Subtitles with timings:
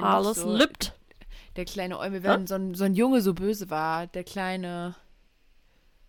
[0.00, 0.92] noch Alles so, lübt.
[1.56, 4.94] Der kleine Eumel, wenn so, ein, so ein Junge so böse war, der kleine,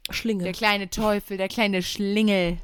[0.09, 0.43] Schlinge.
[0.43, 2.57] der kleine Teufel, der kleine Schlingel.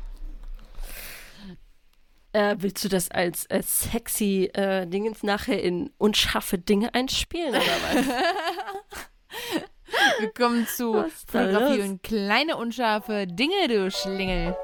[2.34, 7.60] Äh, willst du das als, als sexy äh, Dingens nachher in unscharfe Dinge einspielen oder
[7.60, 8.06] was?
[10.20, 14.56] Willkommen zu Fotografie und kleine unscharfe Dinge, du Schlingel.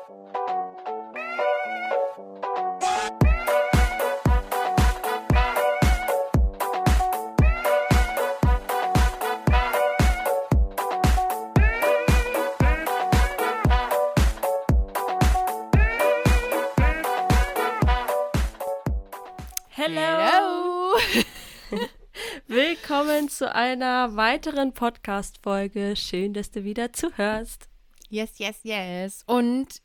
[23.28, 25.98] Willkommen zu einer weiteren Podcast-Folge.
[25.98, 27.68] Schön, dass du wieder zuhörst.
[28.08, 29.24] Yes, yes, yes.
[29.28, 29.82] Und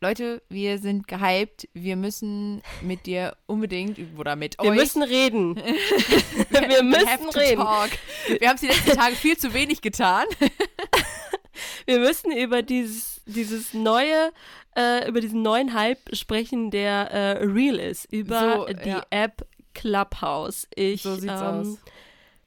[0.00, 1.68] Leute, wir sind gehypt.
[1.72, 4.76] Wir müssen mit dir unbedingt oder mit Wir euch.
[4.76, 5.54] müssen reden.
[6.50, 7.62] Wir müssen reden.
[7.62, 7.90] Talk.
[8.40, 10.24] Wir haben es die letzten Tage viel zu wenig getan.
[11.86, 14.32] Wir müssen über dieses, dieses neue,
[14.76, 18.12] äh, über diesen neuen Hype sprechen, der äh, real ist.
[18.12, 19.06] Über So, die ja.
[19.10, 20.66] App Clubhouse.
[20.74, 21.78] Ich, So sieht's ähm, aus.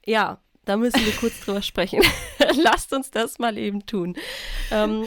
[0.06, 2.02] Ja, da müssen wir kurz drüber sprechen.
[2.56, 4.16] Lasst uns das mal eben tun.
[4.70, 5.04] Ähm,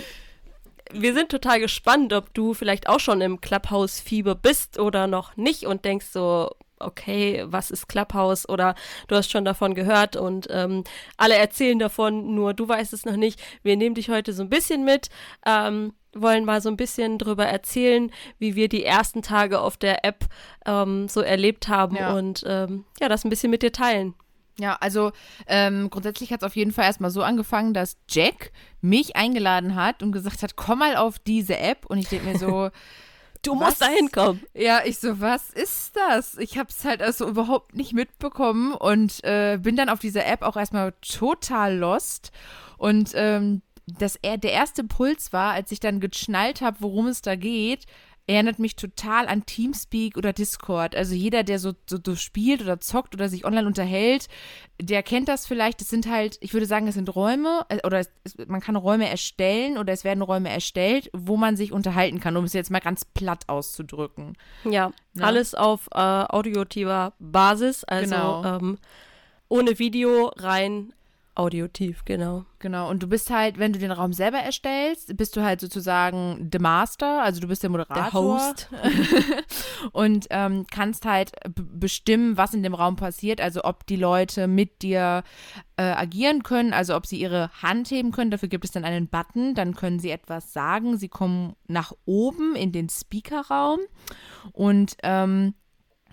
[0.91, 5.65] wir sind total gespannt, ob du vielleicht auch schon im Clubhouse-Fieber bist oder noch nicht
[5.65, 8.47] und denkst so, okay, was ist Clubhouse?
[8.47, 8.75] Oder
[9.07, 10.83] du hast schon davon gehört und ähm,
[11.17, 13.41] alle erzählen davon, nur du weißt es noch nicht.
[13.63, 15.09] Wir nehmen dich heute so ein bisschen mit,
[15.45, 20.05] ähm, wollen mal so ein bisschen drüber erzählen, wie wir die ersten Tage auf der
[20.05, 20.25] App
[20.65, 22.13] ähm, so erlebt haben Ja.
[22.13, 24.13] und ähm, ja, das ein bisschen mit dir teilen.
[24.59, 25.11] Ja, also
[25.45, 30.01] ähm, grundsätzlich hat es auf jeden Fall erstmal so angefangen, dass Jack mich eingeladen hat
[30.01, 31.85] und gesagt hat, komm mal auf diese App.
[31.85, 32.69] Und ich denke mir so,
[33.43, 33.59] Du Was?
[33.69, 34.41] musst da hinkommen.
[34.55, 36.37] ja, ich so, was ist das?
[36.39, 40.41] Ich habe es halt also überhaupt nicht mitbekommen und äh, bin dann auf dieser App
[40.41, 42.31] auch erstmal total lost.
[42.77, 47.21] Und ähm, das, er- der erste Impuls war, als ich dann geschnallt habe, worum es
[47.21, 47.85] da geht,
[48.27, 50.95] erinnert mich total an Teamspeak oder Discord.
[50.95, 54.27] Also jeder, der so, so, so spielt oder zockt oder sich online unterhält,
[54.81, 55.79] der kennt das vielleicht.
[55.79, 58.75] Das sind halt, ich würde sagen, es sind Räume äh, oder es, es, man kann
[58.75, 62.69] Räume erstellen oder es werden Räume erstellt, wo man sich unterhalten kann, um es jetzt
[62.69, 64.37] mal ganz platt auszudrücken.
[64.65, 65.23] Ja, Ne?
[65.23, 68.43] alles auf äh, audiotiver Basis, also Genau.
[68.43, 68.77] ähm,
[69.49, 70.93] ohne Video, rein
[71.37, 72.45] audiotiv, genau.
[72.59, 76.49] Genau, und du bist halt, wenn du den Raum selber erstellst, bist du halt sozusagen
[76.51, 78.03] the Master, also du bist der Moderator.
[78.03, 78.69] Der Host.
[79.91, 84.81] und ähm, kannst halt bestimmen, was in dem Raum passiert, also ob die Leute mit
[84.81, 85.23] dir
[85.77, 88.31] äh, agieren können, also ob sie ihre Hand heben können.
[88.31, 90.97] Dafür gibt es dann einen Button, dann können sie etwas sagen.
[90.97, 93.79] Sie kommen nach oben in den Speakerraum
[94.53, 95.53] und ähm,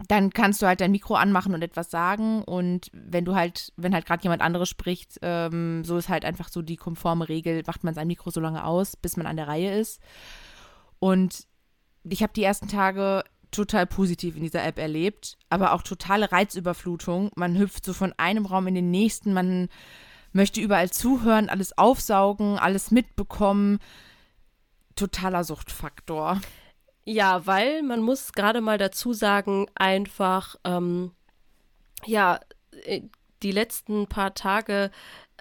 [0.08, 3.94] dann kannst du halt dein Mikro anmachen und etwas sagen und wenn du halt, wenn
[3.94, 7.84] halt gerade jemand anderes spricht, ähm, so ist halt einfach so die konforme Regel, macht
[7.84, 10.00] man sein Mikro so lange aus, bis man an der Reihe ist.
[10.98, 11.46] Und
[12.02, 17.30] ich habe die ersten Tage total positiv in dieser App erlebt, aber auch totale Reizüberflutung.
[17.36, 19.68] Man hüpft so von einem Raum in den nächsten, man
[20.32, 23.78] möchte überall zuhören, alles aufsaugen, alles mitbekommen.
[24.96, 26.40] Totaler Suchtfaktor.
[27.06, 31.12] Ja, weil man muss gerade mal dazu sagen, einfach, ähm,
[32.06, 32.40] ja,
[32.84, 33.02] äh,
[33.42, 34.90] die letzten paar Tage,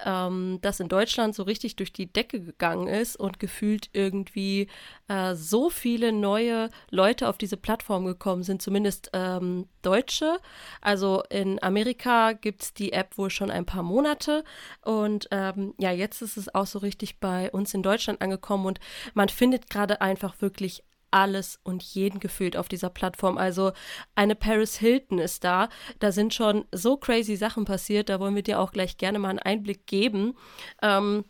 [0.03, 4.67] ähm, dass in Deutschland so richtig durch die Decke gegangen ist und gefühlt irgendwie
[5.07, 10.39] äh, so viele neue Leute auf diese Plattform gekommen sind, zumindest ähm, Deutsche.
[10.81, 14.43] Also in Amerika gibt es die App wohl schon ein paar Monate
[14.81, 18.79] und ähm, ja, jetzt ist es auch so richtig bei uns in Deutschland angekommen und
[19.13, 23.37] man findet gerade einfach wirklich alles und jeden gefühlt auf dieser Plattform.
[23.37, 23.71] Also
[24.15, 25.69] eine Paris Hilton ist da.
[25.99, 28.09] Da sind schon so crazy Sachen passiert.
[28.09, 30.35] Da wollen wir dir auch gleich gerne mal einen Einblick geben.
[30.81, 31.25] Ähm,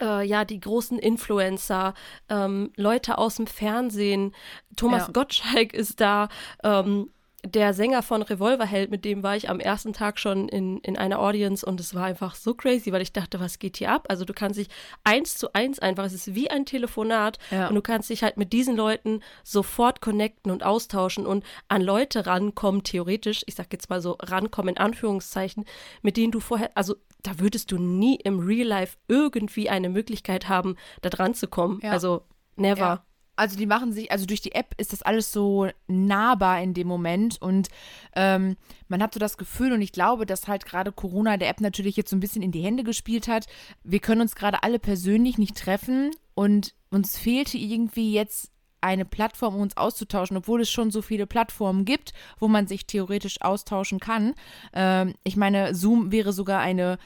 [0.00, 1.94] äh, ja, die großen Influencer,
[2.28, 4.34] ähm, Leute aus dem Fernsehen.
[4.76, 5.12] Thomas Ja.
[5.12, 6.28] Gottschalk ist da.
[6.62, 7.10] Ähm,
[7.44, 11.20] der Sänger von Revolverheld, mit dem war ich am ersten Tag schon in, in einer
[11.20, 14.06] Audience und es war einfach so crazy, weil ich dachte, was geht hier ab?
[14.08, 14.68] Also du kannst dich
[15.04, 17.68] eins zu eins einfach, es ist wie ein Telefonat Ja.
[17.68, 22.26] und du kannst dich halt mit diesen Leuten sofort connecten und austauschen und an Leute
[22.26, 25.64] rankommen, theoretisch, ich sag jetzt mal so rankommen in Anführungszeichen,
[26.02, 30.48] mit denen du vorher, also da würdest du nie im Real Life irgendwie eine Möglichkeit
[30.48, 31.78] haben, da dran zu kommen.
[31.84, 31.92] Ja.
[31.92, 32.22] Also
[32.56, 32.80] never.
[32.80, 33.04] Ja.
[33.38, 36.88] Also die machen sich, also durch die App ist das alles so nahbar in dem
[36.88, 37.68] Moment und
[38.16, 38.56] ähm,
[38.88, 41.96] man hat so das Gefühl und ich glaube, dass halt gerade Corona der App natürlich
[41.96, 43.46] jetzt so ein bisschen in die Hände gespielt hat.
[43.84, 48.50] Wir können uns gerade alle persönlich nicht treffen und uns fehlte irgendwie jetzt
[48.80, 52.86] eine Plattform, um uns auszutauschen, obwohl es schon so viele Plattformen gibt, wo man sich
[52.86, 54.34] theoretisch austauschen kann.
[54.72, 56.98] Ähm, ich meine, Zoom wäre sogar eine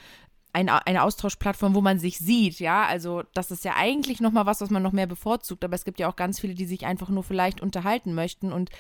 [0.53, 2.85] eine, eine Austauschplattform, wo man sich sieht, ja.
[2.85, 5.99] Also das ist ja eigentlich nochmal was, was man noch mehr bevorzugt, aber es gibt
[5.99, 8.53] ja auch ganz viele, die sich einfach nur vielleicht unterhalten möchten.
[8.53, 8.71] Und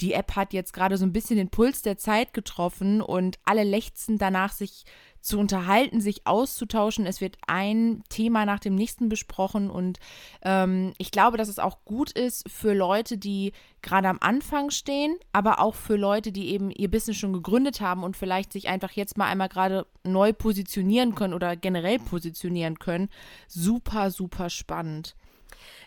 [0.00, 3.64] die App hat jetzt gerade so ein bisschen den Puls der Zeit getroffen und alle
[3.64, 4.84] lechzen danach, sich
[5.26, 7.04] zu unterhalten, sich auszutauschen.
[7.04, 9.98] Es wird ein Thema nach dem nächsten besprochen und
[10.42, 13.52] ähm, ich glaube, dass es auch gut ist für Leute, die
[13.82, 18.04] gerade am Anfang stehen, aber auch für Leute, die eben ihr Business schon gegründet haben
[18.04, 23.08] und vielleicht sich einfach jetzt mal einmal gerade neu positionieren können oder generell positionieren können.
[23.48, 25.16] Super, super spannend.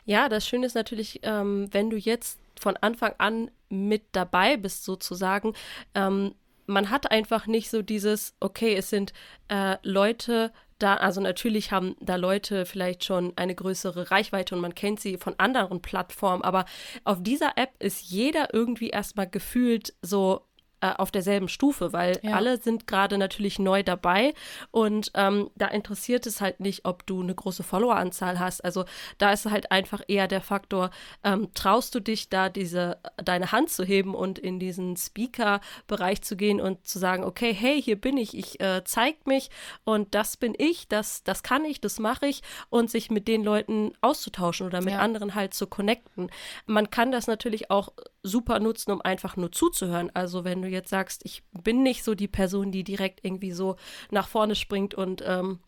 [0.03, 4.83] Ja, das Schöne ist natürlich, ähm, wenn du jetzt von Anfang an mit dabei bist,
[4.83, 5.53] sozusagen,
[5.95, 6.33] ähm,
[6.69, 9.13] man hat einfach nicht so dieses, okay, es sind
[9.49, 14.75] äh, Leute da, also natürlich haben da Leute vielleicht schon eine größere Reichweite und man
[14.75, 16.65] kennt sie von anderen Plattformen, aber
[17.03, 20.45] auf dieser App ist jeder irgendwie erstmal gefühlt so
[20.81, 22.33] äh, auf derselben Stufe, weil ja.
[22.33, 24.33] alle sind gerade natürlich neu dabei
[24.71, 28.63] und ähm, da interessiert es halt nicht, ob du eine große Followeranzahl hast.
[28.63, 28.85] Also
[29.17, 30.89] da ist halt einfach eher der Faktor,
[31.23, 36.35] ähm, traust du dich da diese deine Hand zu heben und in diesen Speaker-Bereich zu
[36.35, 39.49] gehen und zu sagen, okay, hey, hier bin ich, ich äh, zeig mich
[39.83, 43.43] und das bin ich, das, das kann ich, das mache ich und sich mit den
[43.43, 44.99] Leuten auszutauschen oder mit ja.
[44.99, 46.29] anderen halt zu connecten.
[46.65, 47.89] Man kann das natürlich auch
[48.23, 50.11] super nutzen, um einfach nur zuzuhören.
[50.13, 53.75] Also wenn du jetzt sagst, ich bin nicht so die Person, die direkt irgendwie so
[54.11, 55.59] nach vorne springt und ähm,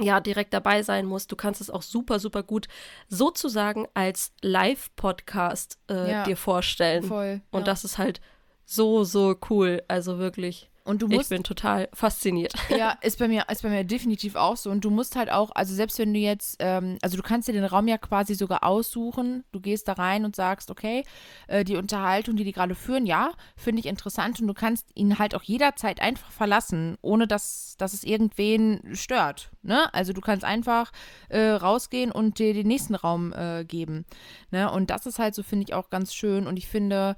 [0.00, 1.26] ja, direkt dabei sein muss.
[1.26, 2.68] Du kannst es auch super, super gut
[3.08, 7.02] sozusagen als Live-Podcast äh, ja, dir vorstellen.
[7.02, 7.40] Voll.
[7.50, 8.20] Und das ist halt
[8.64, 9.82] so, so cool.
[9.88, 10.70] Also wirklich.
[10.88, 12.54] Und du musst, ich bin total fasziniert.
[12.70, 14.70] Ja, ist bei mir, ist bei mir definitiv auch so.
[14.70, 17.52] Und du musst halt auch, also selbst wenn du jetzt, ähm, also du kannst dir
[17.52, 19.44] den Raum ja quasi sogar aussuchen.
[19.52, 21.04] Du gehst da rein und sagst, okay,
[21.46, 24.40] äh, die Unterhaltung, die die gerade führen, ja, finde ich interessant.
[24.40, 29.50] Und du kannst ihn halt auch jederzeit einfach verlassen, ohne dass, dass es irgendwen stört.
[29.60, 29.92] Ne?
[29.92, 30.90] Also du kannst einfach
[31.28, 34.06] äh, rausgehen und dir den nächsten Raum äh, geben.
[34.50, 34.72] Ne?
[34.72, 36.46] Und das ist halt so, finde ich, auch ganz schön.
[36.46, 37.14] Und ich finde,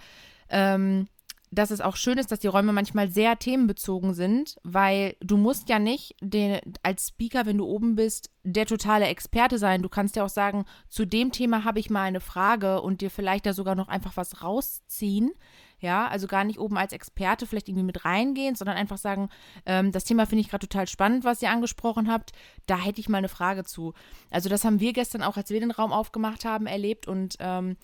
[0.49, 1.07] ähm,
[1.51, 5.69] dass es auch schön ist, dass die Räume manchmal sehr themenbezogen sind, weil du musst
[5.69, 9.83] ja nicht den, als Speaker, wenn du oben bist, der totale Experte sein.
[9.83, 13.11] Du kannst ja auch sagen, zu dem Thema habe ich mal eine Frage und dir
[13.11, 15.33] vielleicht da sogar noch einfach was rausziehen.
[15.81, 19.31] Ja, also gar nicht oben als Experte vielleicht irgendwie mit reingehen, sondern einfach sagen,
[19.65, 22.33] ähm, das Thema finde ich gerade total spannend, was ihr angesprochen habt.
[22.67, 23.95] Da hätte ich mal eine Frage zu.
[24.31, 27.77] Also das haben wir gestern auch, als wir den Raum aufgemacht haben, erlebt und ähm,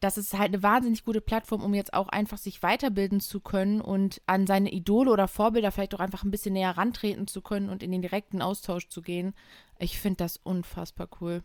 [0.00, 3.82] das ist halt eine wahnsinnig gute Plattform, um jetzt auch einfach sich weiterbilden zu können
[3.82, 7.68] und an seine Idole oder Vorbilder vielleicht auch einfach ein bisschen näher rantreten zu können
[7.68, 9.34] und in den direkten Austausch zu gehen.
[9.78, 11.42] Ich finde das unfassbar cool.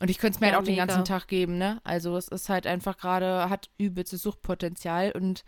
[0.00, 0.82] Und ich könnte es mir ja, halt auch mega.
[0.82, 1.80] den ganzen Tag geben, ne?
[1.84, 5.44] Also es ist halt einfach gerade, hat übelstes Suchtpotenzial und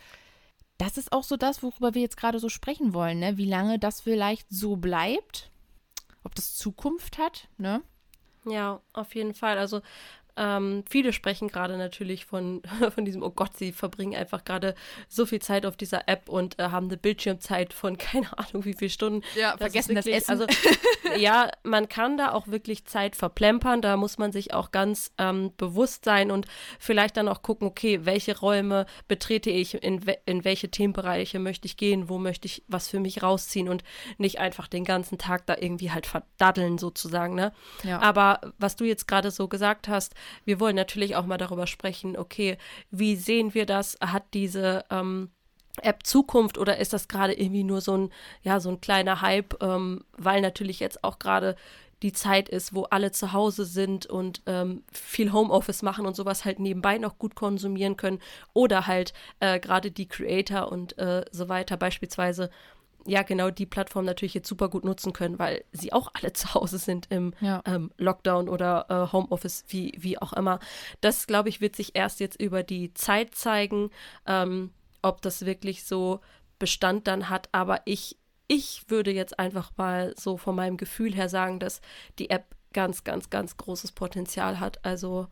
[0.79, 3.37] das ist auch so das, worüber wir jetzt gerade so sprechen wollen, ne?
[3.37, 5.51] Wie lange das vielleicht so bleibt,
[6.23, 7.83] ob das Zukunft hat, ne?
[8.45, 9.59] Ja, auf jeden Fall.
[9.59, 9.83] Also
[10.37, 12.63] ähm, viele sprechen gerade natürlich von,
[12.95, 14.75] von diesem, oh Gott, sie verbringen einfach gerade
[15.09, 18.75] so viel Zeit auf dieser App und äh, haben eine Bildschirmzeit von keine Ahnung wie
[18.75, 19.23] viele Stunden.
[19.35, 20.43] Ja, das vergessen wirklich, das Essen.
[20.43, 23.81] Also, ja, man kann da auch wirklich Zeit verplempern.
[23.81, 26.47] Da muss man sich auch ganz ähm, bewusst sein und
[26.79, 31.67] vielleicht dann auch gucken, okay, welche Räume betrete ich, in, we in welche Themenbereiche möchte
[31.67, 33.85] ich gehen, wo möchte ich was für mich rausziehen und
[34.19, 37.35] nicht einfach den ganzen Tag da irgendwie halt verdaddeln sozusagen.
[37.35, 37.53] Ne?
[37.83, 38.01] Ja.
[38.01, 40.15] Aber was du jetzt gerade so gesagt hast,
[40.45, 42.59] wir wollen natürlich auch mal darüber sprechen, okay,
[42.91, 43.97] wie sehen wir das?
[44.01, 45.31] Hat diese ähm,
[45.83, 49.63] App Zukunft oder ist das gerade irgendwie nur so ein, ja, so ein kleiner Hype,
[49.63, 51.57] ähm, weil natürlich jetzt auch gerade
[52.03, 56.45] die Zeit ist, wo alle zu Hause sind und ähm, viel Homeoffice machen und sowas
[56.45, 58.21] halt nebenbei noch gut konsumieren können
[58.53, 62.51] oder halt äh, gerade die Creator und äh, so weiter beispielsweise
[63.07, 66.55] ja genau die Plattform natürlich jetzt super gut nutzen können, weil sie auch alle zu
[66.55, 67.63] Hause sind im ja.
[67.67, 70.61] ähm, Lockdown oder äh, Homeoffice, wie, wie auch immer.
[71.01, 73.91] Das, glaube ich, wird sich erst jetzt über die Zeit zeigen,
[74.27, 74.71] ähm,
[75.03, 76.21] ob das wirklich so
[76.59, 77.49] Bestand dann hat.
[77.53, 81.81] Aber ich, ich würde jetzt einfach mal so von meinem Gefühl her sagen, dass
[82.19, 84.85] die App ganz, ganz, ganz großes Potenzial hat.
[84.85, 85.29] Also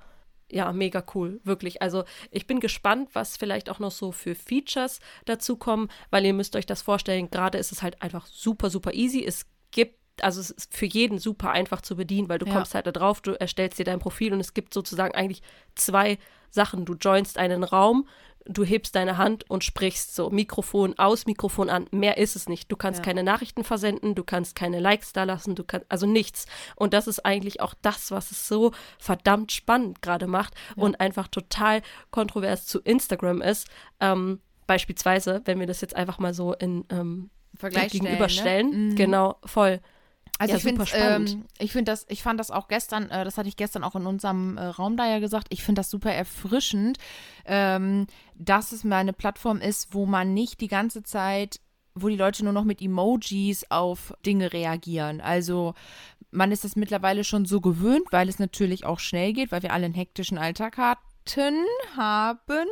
[0.50, 1.82] ja, mega cool, wirklich.
[1.82, 6.34] Also ich bin gespannt, was vielleicht auch noch so für Features dazu kommen, weil ihr
[6.34, 9.24] müsst euch das vorstellen, gerade ist es halt einfach super, super easy.
[9.24, 12.54] Es gibt also es ist für jeden super einfach zu bedienen, weil du ja.
[12.54, 15.42] kommst halt da drauf, du erstellst dir dein Profil und es gibt sozusagen eigentlich
[15.75, 16.18] zwei
[16.50, 16.85] Sachen.
[16.85, 18.06] Du joinst einen Raum,
[18.47, 21.87] du hebst deine Hand und sprichst so Mikrofon aus, Mikrofon an.
[21.90, 22.71] Mehr ist es nicht.
[22.71, 23.04] Du kannst ja.
[23.04, 26.47] keine Nachrichten versenden, du kannst keine Likes da lassen, du kannst also nichts.
[26.76, 30.83] Und das ist eigentlich auch das, was es so verdammt spannend gerade macht ja.
[30.83, 33.68] und einfach total kontrovers zu Instagram ist.
[34.00, 38.71] Ähm, beispielsweise, wenn wir das jetzt einfach mal so in ähm, Vergleich gegenüberstellen.
[38.71, 38.76] Ne?
[38.76, 38.97] Mhm.
[38.97, 39.80] Genau, voll.
[40.38, 43.38] Also ja, ich finde ähm, ich finde das, ich fand das auch gestern, äh, das
[43.38, 46.12] hatte ich gestern auch in unserem äh, Raum da ja gesagt, ich finde das super
[46.12, 46.98] erfrischend,
[47.44, 51.60] ähm, dass es mal eine Plattform ist, wo man nicht die ganze Zeit,
[51.94, 55.20] wo die Leute nur noch mit Emojis auf Dinge reagieren.
[55.20, 55.74] Also
[56.32, 59.72] man ist das mittlerweile schon so gewöhnt, weil es natürlich auch schnell geht, weil wir
[59.72, 61.00] alle einen hektischen Alltag haben
[61.96, 62.68] haben.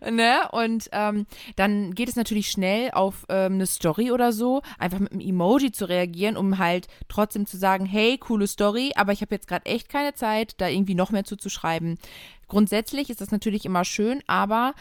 [0.10, 0.48] ne?
[0.52, 1.26] Und ähm,
[1.56, 5.72] dann geht es natürlich schnell auf ähm, eine Story oder so, einfach mit einem Emoji
[5.72, 9.66] zu reagieren, um halt trotzdem zu sagen, hey, coole Story, aber ich habe jetzt gerade
[9.66, 11.98] echt keine Zeit, da irgendwie noch mehr zuzuschreiben.
[12.48, 14.74] Grundsätzlich ist das natürlich immer schön, aber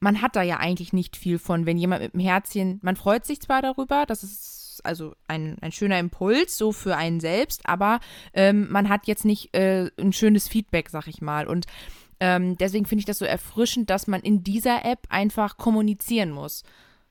[0.00, 3.24] man hat da ja eigentlich nicht viel von, wenn jemand mit dem Herzchen, man freut
[3.24, 8.00] sich zwar darüber, dass es also ein, ein schöner Impuls so für einen selbst, aber
[8.32, 11.46] ähm, man hat jetzt nicht äh, ein schönes Feedback, sag ich mal.
[11.46, 11.66] Und
[12.20, 16.62] ähm, deswegen finde ich das so erfrischend, dass man in dieser App einfach kommunizieren muss.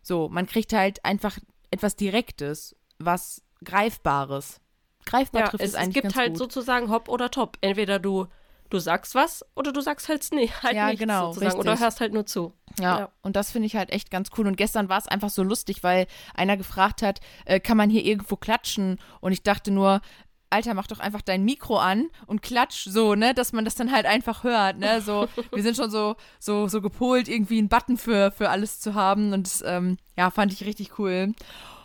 [0.01, 1.38] So, man kriegt halt einfach
[1.71, 4.62] etwas Direktes, was Greifbares.
[5.05, 5.97] Greifbar ja, trifft es, es eigentlich.
[5.97, 6.38] Es gibt halt gut.
[6.38, 7.57] sozusagen Hop oder Top.
[7.62, 8.27] Entweder du
[8.69, 11.45] du sagst was oder du sagst halt, nee, halt ja, nichts genau, sozusagen.
[11.45, 11.59] Richtig.
[11.59, 12.53] Oder hörst halt nur zu.
[12.79, 13.09] Ja, ja.
[13.21, 14.47] und das finde ich halt echt ganz cool.
[14.47, 18.05] Und gestern war es einfach so lustig, weil einer gefragt hat, äh, kann man hier
[18.05, 19.00] irgendwo klatschen?
[19.19, 20.01] Und ich dachte nur,
[20.50, 23.91] Alter, mach doch einfach dein Mikro an und klatsch so, ne, dass man das dann
[23.91, 27.97] halt einfach hört, ne, so, wir sind schon so, so, so gepolt, irgendwie einen Button
[27.97, 31.33] für, für alles zu haben und das, ähm, ja, fand ich richtig cool.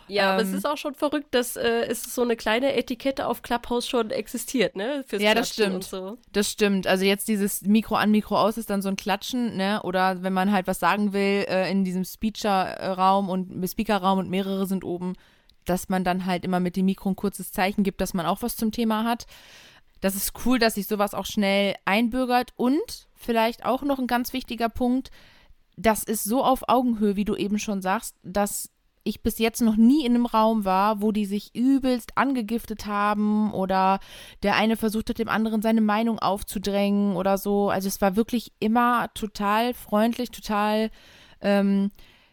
[0.07, 2.75] Ja, ähm, aber es ähm, ist auch schon verrückt, dass äh, es so eine kleine
[2.75, 5.03] Etikette auf Clubhouse schon existiert, ne?
[5.07, 5.83] Fürs ja, das stimmt.
[5.83, 6.17] So.
[6.31, 6.87] Das stimmt.
[6.87, 9.81] Also jetzt dieses Mikro an, Mikro aus ist dann so ein Klatschen, ne?
[9.83, 14.65] Oder wenn man halt was sagen will äh, in diesem Speaker-Raum und Speaker-Raum und mehrere
[14.65, 15.13] sind oben,
[15.65, 18.41] dass man dann halt immer mit dem Mikro ein kurzes Zeichen gibt, dass man auch
[18.41, 19.25] was zum Thema hat.
[20.01, 24.33] Das ist cool, dass sich sowas auch schnell einbürgert und vielleicht auch noch ein ganz
[24.33, 25.11] wichtiger Punkt,
[25.77, 28.69] das ist so auf Augenhöhe, wie du eben schon sagst, dass
[29.03, 33.53] ich bis jetzt noch nie in einem Raum war, wo die sich übelst angegiftet haben
[33.53, 33.99] oder
[34.43, 37.69] der eine versucht hat, dem anderen seine Meinung aufzudrängen oder so.
[37.69, 40.89] Also es war wirklich immer total freundlich, total
[41.41, 41.91] ähm,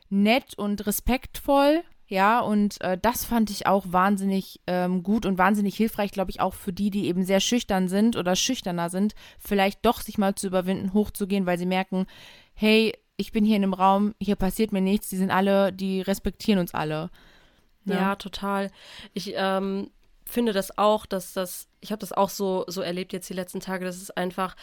[0.09, 1.83] nett und respektvoll.
[2.07, 6.41] Ja, und äh, das fand ich auch wahnsinnig ähm, gut und wahnsinnig hilfreich, glaube ich,
[6.41, 10.35] auch für die, die eben sehr schüchtern sind oder schüchterner sind, vielleicht doch sich mal
[10.35, 12.07] zu überwinden, hochzugehen, weil sie merken,
[12.53, 16.01] hey, ich bin hier in einem Raum, hier passiert mir nichts, die sind alle, die
[16.01, 17.11] respektieren uns alle.
[17.85, 18.01] Ja, ne?
[18.01, 18.71] ja total.
[19.13, 19.91] Ich ähm,
[20.25, 23.61] finde das auch, dass das, ich habe das auch so, so erlebt jetzt die letzten
[23.61, 24.57] Tage, dass es einfach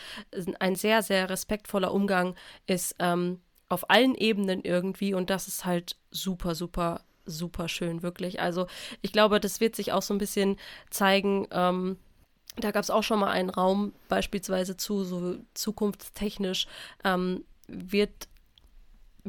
[0.60, 2.36] ein sehr, sehr respektvoller Umgang
[2.66, 8.40] ist ähm, auf allen Ebenen irgendwie und das ist halt super, super, super schön, wirklich.
[8.40, 8.66] Also
[9.02, 10.56] ich glaube, das wird sich auch so ein bisschen
[10.90, 11.98] zeigen, ähm,
[12.56, 16.66] da gab es auch schon mal einen Raum beispielsweise zu, so zukunftstechnisch
[17.04, 18.28] ähm, wird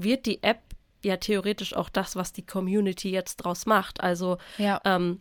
[0.02, 0.60] wird die App
[1.04, 4.00] ja theoretisch auch das, was die Community jetzt draus macht.
[4.00, 4.80] Also ja.
[4.84, 5.20] ähm,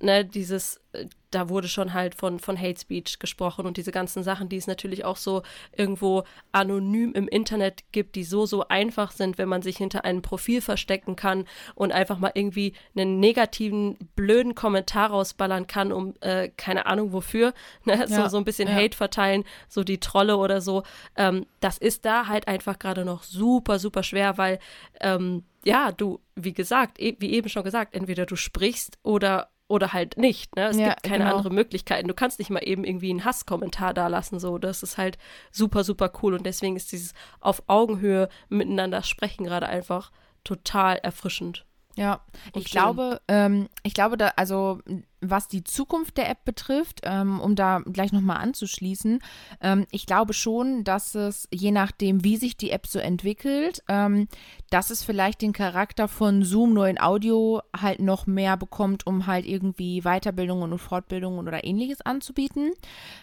[0.00, 4.22] ne, dieses, äh, da wurde schon halt von, von Hate Speech gesprochen und diese ganzen
[4.22, 5.42] Sachen, die es natürlich auch so
[5.76, 10.22] irgendwo anonym im Internet gibt, die so, so einfach sind, wenn man sich hinter einem
[10.22, 16.48] Profil verstecken kann und einfach mal irgendwie einen negativen, blöden Kommentar rausballern kann, um äh,
[16.56, 17.52] keine Ahnung wofür,
[17.84, 17.98] ne?
[17.98, 18.74] ja, so, so ein bisschen ja.
[18.74, 20.84] Hate verteilen, so die Trolle oder so.
[21.16, 24.58] Ähm, das ist da halt einfach gerade noch super, super schwer, weil
[25.00, 29.92] ähm, ja, du, wie gesagt, e wie eben schon gesagt, entweder du sprichst oder oder
[29.92, 30.54] halt nicht.
[30.56, 30.66] Ne?
[30.66, 31.36] Es ja, gibt keine genau.
[31.36, 32.08] andere Möglichkeiten.
[32.08, 34.38] Du kannst nicht mal eben irgendwie einen Hasskommentar da lassen.
[34.38, 35.18] So, das ist halt
[35.50, 36.34] super, super cool.
[36.34, 40.12] Und deswegen ist dieses auf Augenhöhe miteinander sprechen gerade einfach
[40.44, 41.64] total erfrischend.
[41.96, 42.20] Ja,
[42.54, 44.80] ich glaube, ähm, ich glaube, da, also
[45.20, 49.20] was die Zukunft der App betrifft, ähm, um da gleich nochmal anzuschließen,
[49.60, 54.28] ähm, ich glaube schon, dass es, je nachdem, wie sich die App so entwickelt, ähm,
[54.70, 59.26] dass es vielleicht den Charakter von Zoom nur in Audio halt noch mehr bekommt, um
[59.26, 62.72] halt irgendwie Weiterbildungen und Fortbildungen oder ähnliches anzubieten.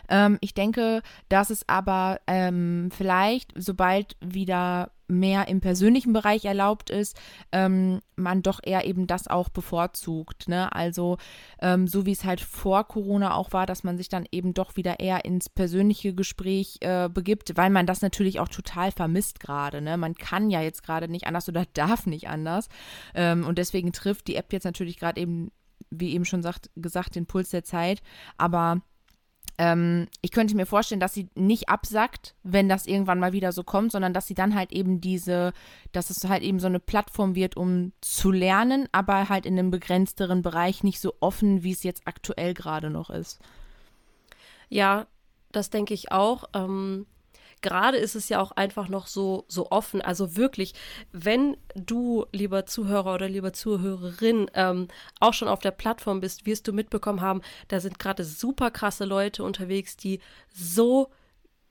[0.10, 6.90] Ähm, ich denke, dass es aber ähm, vielleicht, sobald wieder mehr im persönlichen Bereich erlaubt
[6.90, 7.20] ist,
[7.52, 10.48] ähm, man doch eher eben das auch bevorzugt.
[10.48, 10.74] Ne?
[10.74, 11.18] Also
[11.60, 14.76] ähm, so wie es halt vor Corona auch war, dass man sich dann eben doch
[14.76, 19.82] wieder eher ins persönliche Gespräch äh, begibt, weil man das natürlich auch total vermisst gerade.
[19.82, 19.98] Ne?
[19.98, 22.68] Man kann ja jetzt gerade nicht anders oder darf nicht anders.
[23.14, 25.52] Ähm, und deswegen trifft die App jetzt natürlich gerade eben
[25.90, 28.02] wie eben schon sagt, gesagt, den Puls der Zeit.
[28.38, 28.82] Aber
[29.58, 33.64] ähm, ich könnte mir vorstellen, dass sie nicht absackt, wenn das irgendwann mal wieder so
[33.64, 35.54] kommt, sondern dass sie dann halt eben diese,
[35.92, 39.72] dass es halt eben so eine Plattform wird, um zu lernen, aber halt in einem
[39.72, 43.40] begrenzteren Bereich nicht so offen, wie es jetzt aktuell gerade noch ist.
[44.70, 45.06] Ja,
[45.52, 46.46] das denke ich auch.
[46.54, 47.06] Ähm,
[47.64, 50.02] gerade ist es ja auch einfach noch so, so offen.
[50.02, 50.74] Also wirklich,
[51.12, 54.90] wenn du, lieber Zuhörer oder lieber Zuhörerin, ähm,
[55.20, 59.06] auch schon auf der Plattform bist, wirst du mitbekommen haben, da sind gerade super krasse
[59.06, 60.20] Leute unterwegs, die
[60.54, 61.10] so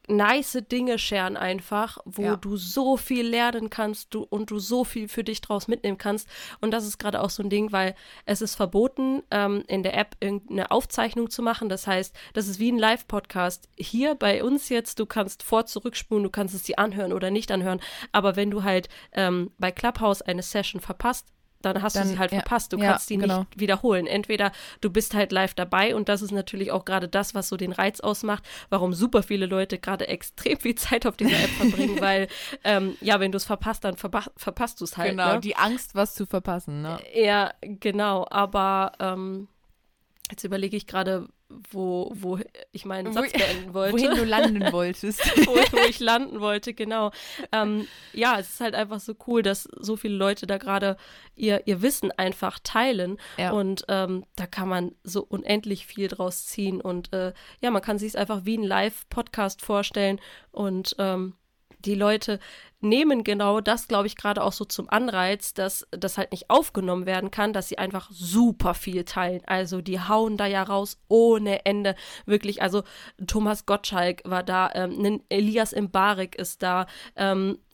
[0.08, 2.36] nice Dinge scheren einfach, wo ja.
[2.36, 6.28] du so viel lernen kannst du, und du so viel für dich draus mitnehmen kannst.
[6.60, 7.94] Und das ist gerade auch so ein Ding, weil
[8.24, 11.68] es ist verboten, ähm, in der App irgendeine Aufzeichnung zu machen.
[11.68, 13.68] Das heißt, das ist wie ein Live-Podcast.
[13.76, 17.50] Hier bei uns jetzt, du kannst vor, zurückspulen, du kannst es dir anhören oder nicht
[17.50, 17.80] anhören.
[18.10, 21.26] Aber wenn du halt ähm, bei Clubhouse eine Session verpasst,
[21.64, 22.72] dann hast dann, du sie halt verpasst.
[22.72, 23.40] Du ja, kannst sie genau.
[23.40, 24.06] nicht wiederholen.
[24.06, 27.56] Entweder du bist halt live dabei und das ist natürlich auch gerade das, was so
[27.56, 31.96] den Reiz ausmacht, warum super viele Leute gerade extrem viel Zeit auf dieser App verbringen,
[32.00, 32.28] weil
[32.64, 35.10] ähm, ja, wenn du es verpasst, dann verpa verpasst du es halt.
[35.10, 35.40] Genau, ne?
[35.40, 36.82] die Angst, was zu verpassen.
[36.82, 36.98] Ne?
[37.14, 38.26] Ja, genau.
[38.30, 39.48] Aber ähm,
[40.32, 41.28] jetzt überlege ich gerade,
[41.70, 42.38] wo, wo
[42.72, 43.92] ich meinen Satz beenden wollte.
[43.92, 45.20] Wohin du landen wolltest.
[45.46, 47.12] wo, wo, ich landen wollte, genau.
[47.52, 50.96] Ähm, ja, es ist halt einfach so cool, dass so viele Leute da gerade
[51.36, 53.18] ihr, ihr Wissen einfach teilen.
[53.36, 53.52] Ja.
[53.52, 56.80] Und ähm, da kann man so unendlich viel draus ziehen.
[56.80, 60.18] Und äh, ja, man kann sich es einfach wie ein Live-Podcast vorstellen.
[60.50, 61.34] Und ähm,
[61.84, 62.38] die Leute
[62.80, 67.06] nehmen genau das, glaube ich, gerade auch so zum Anreiz, dass das halt nicht aufgenommen
[67.06, 69.42] werden kann, dass sie einfach super viel teilen.
[69.46, 71.94] Also die hauen da ja raus ohne Ende.
[72.26, 72.82] Wirklich, also
[73.26, 76.86] Thomas Gottschalk war da, ähm, Elias Mbarek ist da,
[77.16, 77.71] ähm, äh,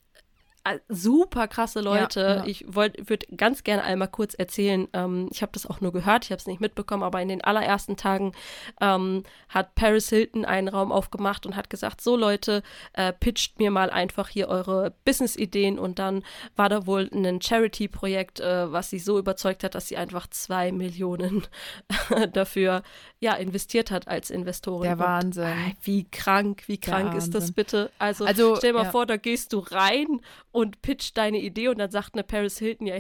[0.89, 2.21] super krasse Leute.
[2.21, 2.45] Ja, ja.
[2.47, 4.89] Ich würde ganz gerne einmal kurz erzählen.
[4.93, 7.43] Ähm, ich habe das auch nur gehört, ich habe es nicht mitbekommen, aber in den
[7.43, 8.33] allerersten Tagen
[8.81, 12.63] ähm, hat Paris Hilton einen Raum aufgemacht und hat gesagt: So Leute,
[12.93, 15.79] äh, pitcht mir mal einfach hier eure Business-Ideen.
[15.79, 16.23] Und dann
[16.57, 20.73] war da wohl ein Charity-Projekt, äh, was sie so überzeugt hat, dass sie einfach zwei
[20.73, 21.47] Millionen
[22.33, 22.83] dafür
[23.21, 24.83] ja investiert hat als Investorin.
[24.83, 25.45] Der Wahnsinn.
[25.45, 27.91] Und, äh, wie krank, wie krank ist das bitte?
[27.99, 28.91] Also, also stell mal ja.
[28.91, 30.21] vor, da gehst du rein
[30.59, 32.97] und pitcht deine Idee und dann sagt eine Paris Hilton, ja,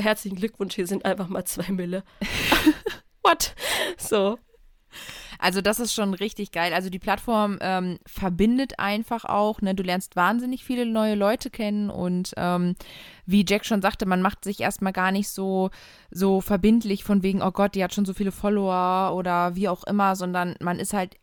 [0.00, 2.02] herzlichen Glückwunsch, hier sind einfach mal zwei Mille.
[3.22, 3.54] What?
[3.98, 4.38] So.
[5.38, 6.72] Also das ist schon richtig geil.
[6.72, 9.60] Also die Plattform ähm, verbindet einfach auch.
[9.60, 9.74] Ne?
[9.74, 12.74] Du lernst wahnsinnig viele neue Leute kennen und ähm,
[13.26, 15.68] wie Jack schon sagte, man macht sich erstmal gar nicht so,
[16.10, 19.84] so verbindlich von wegen, oh Gott, die hat schon so viele Follower oder wie auch
[19.84, 21.16] immer, sondern man ist halt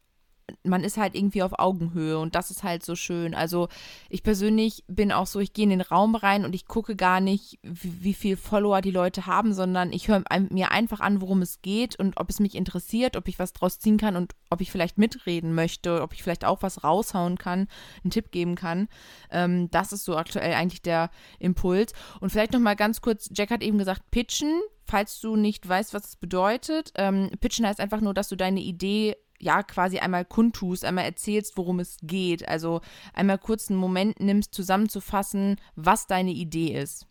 [0.63, 3.33] man ist halt irgendwie auf Augenhöhe und das ist halt so schön.
[3.33, 3.67] Also
[4.09, 7.19] ich persönlich bin auch so, ich gehe in den Raum rein und ich gucke gar
[7.19, 11.41] nicht, wie, wie viel Follower die Leute haben, sondern ich höre mir einfach an, worum
[11.41, 14.61] es geht und ob es mich interessiert, ob ich was draus ziehen kann und ob
[14.61, 17.67] ich vielleicht mitreden möchte, ob ich vielleicht auch was raushauen kann,
[18.03, 18.87] einen Tipp geben kann.
[19.31, 21.09] Ähm, das ist so aktuell eigentlich der
[21.39, 21.93] Impuls.
[22.19, 24.59] Und vielleicht noch mal ganz kurz, Jack hat eben gesagt, pitchen,
[24.89, 26.91] falls du nicht weißt, was es bedeutet.
[26.95, 31.57] Ähm, pitchen heißt einfach nur, dass du deine Idee ja quasi einmal kundtust, einmal erzählst,
[31.57, 32.47] worum es geht.
[32.47, 32.81] Also
[33.13, 37.08] einmal kurz einen Moment nimmst, zusammenzufassen, was deine Idee ist.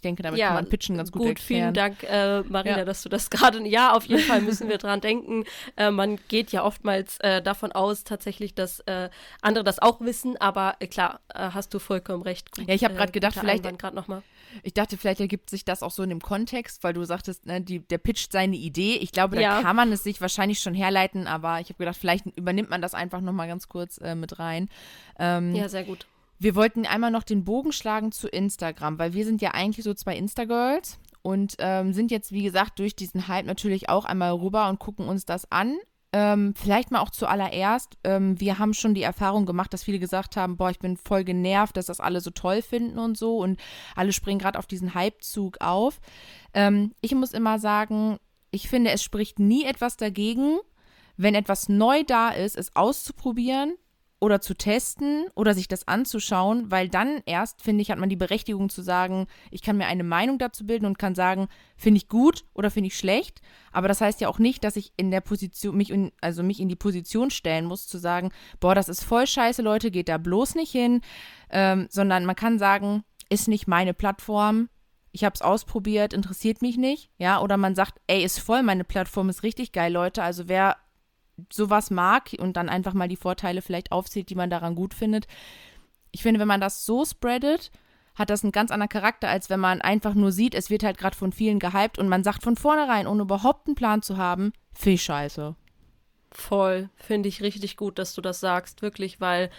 [0.00, 1.74] Ich denke, damit ja, kann man Pitchen ganz gut, gut erklären.
[1.74, 2.84] Vielen Dank, äh, Marina, ja.
[2.86, 3.60] dass du das gerade.
[3.68, 5.44] Ja, auf jeden Fall müssen wir dran denken.
[5.76, 9.10] Äh, man geht ja oftmals äh, davon aus, tatsächlich, dass äh,
[9.42, 12.50] andere das auch wissen, aber äh, klar, äh, hast du vollkommen recht.
[12.50, 13.62] Gut, ja, ich habe gerade gedacht, vielleicht.
[13.78, 14.22] gerade noch mal.
[14.62, 17.60] Ich dachte, vielleicht ergibt sich das auch so in dem Kontext, weil du sagtest, ne,
[17.60, 18.94] die, der pitcht seine Idee.
[18.94, 19.60] Ich glaube, da ja.
[19.60, 22.94] kann man es sich wahrscheinlich schon herleiten, aber ich habe gedacht, vielleicht übernimmt man das
[22.94, 24.70] einfach noch mal ganz kurz mit rein.
[25.18, 26.06] Ähm, ja, sehr gut.
[26.40, 29.92] Wir wollten einmal noch den Bogen schlagen zu Instagram, weil wir sind ja eigentlich so
[29.92, 34.70] zwei Instagirls und ähm, sind jetzt, wie gesagt, durch diesen Hype natürlich auch einmal rüber
[34.70, 35.76] und gucken uns das an.
[36.14, 40.34] Ähm, vielleicht mal auch zuallererst, ähm, wir haben schon die Erfahrung gemacht, dass viele gesagt
[40.36, 43.60] haben, boah, ich bin voll genervt, dass das alle so toll finden und so und
[43.94, 46.00] alle springen gerade auf diesen Hypezug auf.
[46.54, 48.16] Ähm, ich muss immer sagen,
[48.50, 50.58] ich finde, es spricht nie etwas dagegen,
[51.18, 53.74] wenn etwas neu da ist, es auszuprobieren,
[54.20, 58.16] oder zu testen oder sich das anzuschauen, weil dann erst, finde ich, hat man die
[58.16, 62.08] Berechtigung zu sagen, ich kann mir eine Meinung dazu bilden und kann sagen, finde ich
[62.08, 63.40] gut oder finde ich schlecht.
[63.72, 66.60] Aber das heißt ja auch nicht, dass ich in der Position, mich in, also mich
[66.60, 68.30] in die Position stellen muss, zu sagen,
[68.60, 71.00] boah, das ist voll scheiße, Leute, geht da bloß nicht hin.
[71.48, 74.68] Ähm, sondern man kann sagen, ist nicht meine Plattform,
[75.12, 78.84] ich habe es ausprobiert, interessiert mich nicht, ja, oder man sagt, ey, ist voll, meine
[78.84, 80.76] Plattform ist richtig geil, Leute, also wer
[81.52, 85.26] sowas mag und dann einfach mal die Vorteile vielleicht aufzählt, die man daran gut findet.
[86.10, 87.70] Ich finde, wenn man das so spreadet,
[88.14, 90.98] hat das einen ganz anderen Charakter, als wenn man einfach nur sieht, es wird halt
[90.98, 94.52] gerade von vielen gehypt und man sagt von vornherein, ohne überhaupt einen Plan zu haben,
[94.74, 95.54] viel scheiße.
[96.32, 99.50] Voll, finde ich richtig gut, dass du das sagst, wirklich, weil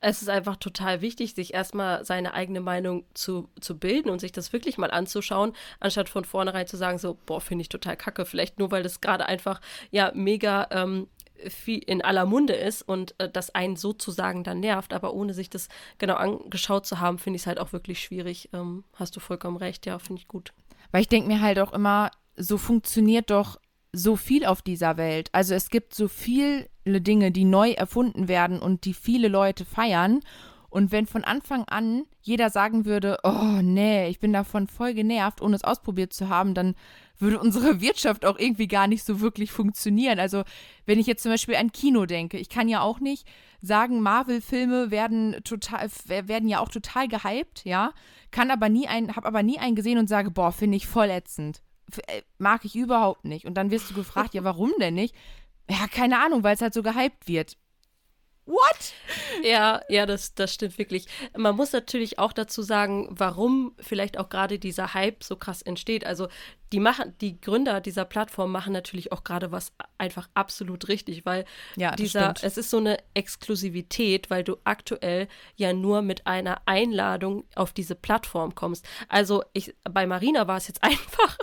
[0.00, 4.32] es ist einfach total wichtig, sich erstmal seine eigene Meinung zu, zu bilden und sich
[4.32, 8.26] das wirklich mal anzuschauen, anstatt von vornherein zu sagen, so, boah, finde ich total kacke.
[8.26, 11.08] Vielleicht nur, weil das gerade einfach ja mega ähm,
[11.48, 15.50] viel in aller Munde ist und äh, das einen sozusagen dann nervt, aber ohne sich
[15.50, 18.50] das genau angeschaut zu haben, finde ich es halt auch wirklich schwierig.
[18.52, 20.52] Ähm, hast du vollkommen recht, ja, finde ich gut.
[20.92, 23.58] Weil ich denke mir halt auch immer, so funktioniert doch
[23.96, 25.30] so viel auf dieser Welt.
[25.32, 30.20] Also es gibt so viele Dinge, die neu erfunden werden und die viele Leute feiern.
[30.68, 35.40] Und wenn von Anfang an jeder sagen würde, oh nee, ich bin davon voll genervt,
[35.40, 36.74] ohne es ausprobiert zu haben, dann
[37.18, 40.18] würde unsere Wirtschaft auch irgendwie gar nicht so wirklich funktionieren.
[40.18, 40.42] Also
[40.84, 43.26] wenn ich jetzt zum Beispiel an Kino denke, ich kann ja auch nicht
[43.62, 47.92] sagen, Marvel-Filme werden total, werden ja auch total gehypt, ja,
[48.30, 51.08] kann aber nie einen, habe aber nie einen gesehen und sage, boah, finde ich voll
[51.08, 51.62] ätzend.
[52.06, 53.44] Äh, mag ich überhaupt nicht.
[53.44, 55.14] Und dann wirst du gefragt, ja, warum denn nicht?
[55.68, 57.56] Ja, keine Ahnung, weil es halt so gehypt wird.
[58.46, 58.94] What?
[59.42, 61.06] Ja, ja, das, das stimmt wirklich.
[61.36, 66.06] Man muss natürlich auch dazu sagen, warum vielleicht auch gerade dieser Hype so krass entsteht.
[66.06, 66.28] Also
[66.72, 71.44] die machen, die Gründer dieser Plattform machen natürlich auch gerade was einfach absolut richtig, weil
[71.76, 72.42] ja, dieser, stimmt.
[72.42, 77.94] es ist so eine Exklusivität, weil du aktuell ja nur mit einer Einladung auf diese
[77.94, 78.86] Plattform kommst.
[79.08, 81.38] Also ich, bei Marina war es jetzt einfach,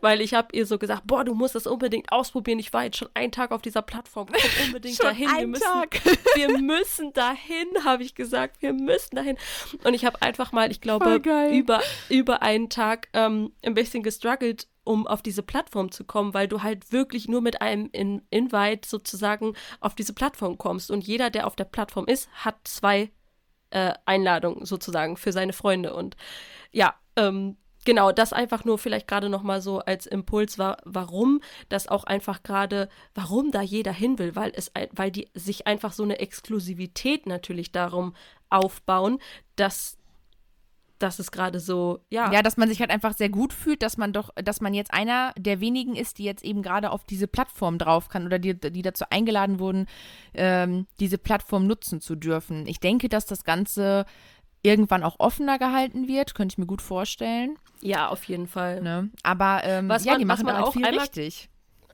[0.00, 2.58] weil ich habe ihr so gesagt, boah, du musst das unbedingt ausprobieren.
[2.58, 5.28] Ich war jetzt schon einen Tag auf dieser Plattform, komm unbedingt dahin.
[5.28, 6.00] Wir müssen, Tag.
[6.34, 9.36] wir müssen dahin, habe ich gesagt, wir müssen dahin.
[9.82, 11.20] Und ich habe einfach mal, ich glaube,
[11.52, 16.48] über, über einen Tag ähm, ein bisschen gestruggelt um auf diese Plattform zu kommen, weil
[16.48, 20.90] du halt wirklich nur mit einem In Invite sozusagen auf diese Plattform kommst.
[20.90, 23.10] Und jeder, der auf der Plattform ist, hat zwei
[23.68, 25.94] äh, Einladungen sozusagen für seine Freunde.
[25.94, 26.16] Und
[26.72, 31.86] ja, ähm, genau, das einfach nur vielleicht gerade nochmal so als Impuls war, warum das
[31.86, 36.02] auch einfach gerade, warum da jeder hin will, weil es, weil die sich einfach so
[36.02, 38.14] eine Exklusivität natürlich darum
[38.48, 39.18] aufbauen,
[39.56, 39.97] dass
[40.98, 42.32] das ist gerade so, ja.
[42.32, 44.92] Ja, dass man sich halt einfach sehr gut fühlt, dass man doch, dass man jetzt
[44.92, 48.58] einer der wenigen ist, die jetzt eben gerade auf diese Plattform drauf kann oder die,
[48.58, 49.86] die dazu eingeladen wurden,
[50.34, 52.66] ähm, diese Plattform nutzen zu dürfen.
[52.66, 54.04] Ich denke, dass das Ganze
[54.62, 57.56] irgendwann auch offener gehalten wird, könnte ich mir gut vorstellen.
[57.80, 58.82] Ja, auf jeden Fall.
[58.82, 59.10] Ne?
[59.22, 61.48] Aber ähm, was ja, man, die machen halt auch viel richtig.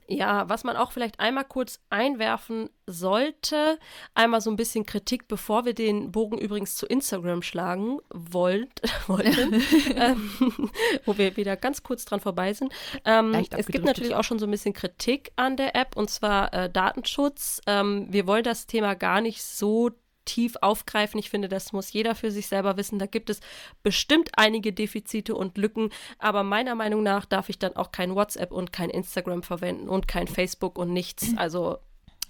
[0.07, 3.79] Ja, was man auch vielleicht einmal kurz einwerfen sollte,
[4.15, 9.63] einmal so ein bisschen Kritik, bevor wir den Bogen übrigens zu Instagram schlagen wollt, wollten,
[9.97, 10.71] ähm,
[11.05, 12.73] wo wir wieder ganz kurz dran vorbei sind.
[13.05, 16.53] Ähm, es gibt natürlich auch schon so ein bisschen Kritik an der App und zwar
[16.53, 17.63] äh, Datenschutz.
[17.67, 19.91] Ähm, wir wollen das Thema gar nicht so
[20.25, 21.19] tief aufgreifen.
[21.19, 22.99] Ich finde, das muss jeder für sich selber wissen.
[22.99, 23.41] Da gibt es
[23.83, 28.53] bestimmt einige Defizite und Lücken, aber meiner Meinung nach darf ich dann auch kein WhatsApp
[28.53, 31.33] und kein Instagram verwenden und kein Facebook und nichts.
[31.45, 31.79] Also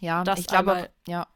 [0.01, 1.27] ja, das ich glaube, ja.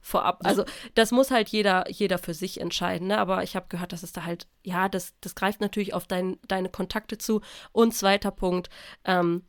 [0.00, 0.40] Vorab.
[0.44, 0.64] Also
[0.94, 3.18] das muss halt jeder, jeder für sich entscheiden, ne?
[3.18, 6.38] Aber ich habe gehört, dass es da halt, ja, das, das greift natürlich auf dein,
[6.46, 7.40] deine Kontakte zu.
[7.72, 8.68] Und zweiter Punkt,
[9.04, 9.44] ähm,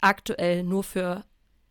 [0.00, 1.24] aktuell nur für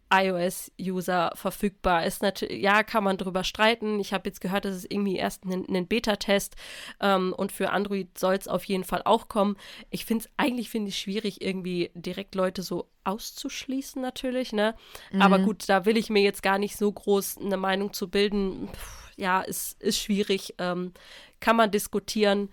[0.09, 2.21] iOS-User verfügbar ist.
[2.21, 3.99] Natürlich, ja, kann man drüber streiten.
[3.99, 6.55] Ich habe jetzt gehört, dass es irgendwie erst ein, ein Beta-Test
[7.01, 9.57] ähm, und für Android soll es auf jeden Fall auch kommen.
[9.89, 14.75] Ich finde es eigentlich finde ich schwierig, irgendwie direkt Leute so auszuschließen, natürlich, ne?
[15.11, 15.21] Mhm.
[15.21, 18.67] Aber gut, da will ich mir jetzt gar nicht so groß eine Meinung zu bilden.
[18.67, 20.55] Puh, ja, ist, ist schwierig.
[20.57, 20.93] Ähm,
[21.39, 22.49] kann man diskutieren.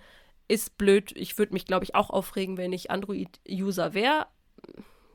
[0.47, 1.13] Ist blöd.
[1.17, 4.27] Ich würde mich, glaube ich, auch aufregen, wenn ich Android-User wäre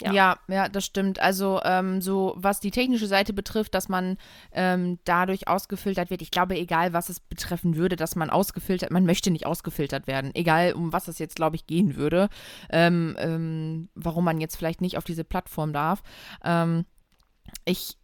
[0.01, 0.13] ja.
[0.13, 1.19] ja, ja, das stimmt.
[1.19, 4.17] Also ähm, so was die technische Seite betrifft, dass man
[4.51, 6.21] ähm, dadurch ausgefiltert wird.
[6.21, 10.33] Ich glaube, egal was es betreffen würde, dass man ausgefiltert, man möchte nicht ausgefiltert werden.
[10.33, 12.29] Egal um was es jetzt, glaube ich, gehen würde.
[12.69, 16.01] Ähm, ähm warum man jetzt vielleicht nicht auf diese Plattform darf.
[16.43, 16.85] Ähm,
[17.65, 17.98] ich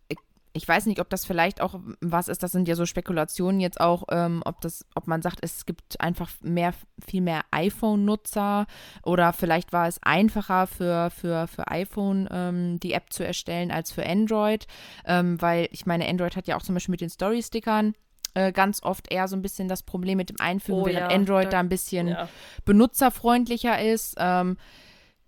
[0.56, 3.82] ich weiß nicht, ob das vielleicht auch was ist, das sind ja so Spekulationen jetzt
[3.82, 6.74] auch, ähm, ob das, ob man sagt, es gibt einfach mehr,
[7.06, 8.66] viel mehr iPhone-Nutzer
[9.04, 13.92] oder vielleicht war es einfacher für, für, für iPhone ähm, die App zu erstellen als
[13.92, 14.66] für Android,
[15.06, 17.94] ähm, weil ich meine, Android hat ja auch zum Beispiel mit den Story-Stickern
[18.34, 21.18] äh, ganz oft eher so ein bisschen das Problem mit dem Einfügen, oh, während ja,
[21.18, 22.30] Android da, da, ein bisschen ja.
[22.64, 24.16] benutzerfreundlicher ist.
[24.20, 24.56] Ähm,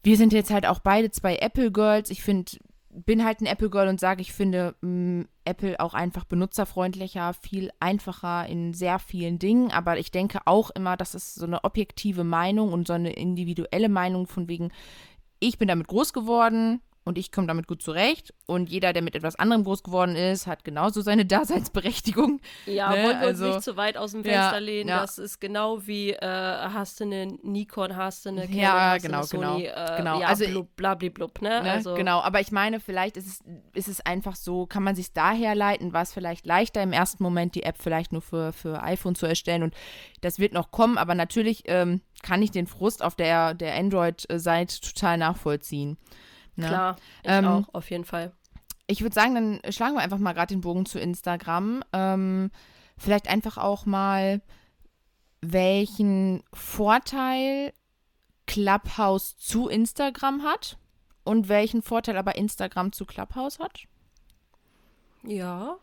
[0.04, 2.10] wir sind jetzt halt auch beide zwei Apple Girls.
[2.12, 2.52] Ich finde,
[3.06, 7.34] bin halt ein Apple Girl und sage, ich finde mh, mm, Apple auch einfach benutzerfreundlicher,
[7.34, 9.72] viel einfacher in sehr vielen Dingen.
[9.72, 13.90] Aber ich denke auch immer, das ist so eine objektive Meinung und so eine individuelle
[13.90, 14.72] Meinung von wegen,
[15.40, 18.34] ich bin damit groß geworden und ich komme damit gut zurecht.
[18.46, 22.42] Und jeder, der mit etwas anderem groß geworden ist, hat genauso seine Daseinsberechtigung.
[22.66, 23.04] Ja, ne?
[23.04, 24.90] wollen wir also, uns nicht zu weit aus dem Fenster ja, lehnen.
[24.90, 25.02] Ja.
[25.02, 29.02] Das ist genau wie, äh, hast du eine Nikon, hast du eine Canon, ja, hast
[29.04, 30.20] genau, du eine Sony, genau, äh, genau.
[30.20, 31.64] Ja, also, blub, ne?
[31.64, 31.72] ne?
[31.72, 31.96] Also.
[31.96, 33.40] Genau, aber ich meine, vielleicht ist es,
[33.74, 37.24] ist es einfach so, kann man sich daher leiten, war es vielleicht leichter im ersten
[37.24, 39.64] Moment, die App vielleicht nur für, für iPhone zu erstellen.
[39.64, 39.76] Und
[40.22, 44.82] das wird noch kommen, aber natürlich ähm, kann ich den Frust auf der, der Android-Seite
[44.82, 45.98] total nachvollziehen.
[46.58, 46.68] Ne?
[46.68, 48.34] Klar, ich ähm, auch, auf jeden Fall.
[48.88, 51.84] Ich würde sagen, dann schlagen wir einfach mal gerade den Bogen zu Instagram.
[51.94, 52.52] Ähm,
[52.98, 54.42] vielleicht einfach auch mal,
[55.42, 57.74] welchen Vorteil
[58.48, 60.78] Clubhouse zu Instagram hat
[61.24, 63.84] und welchen Vorteil aber Instagram zu Clubhouse hat.
[65.24, 65.78] Ja.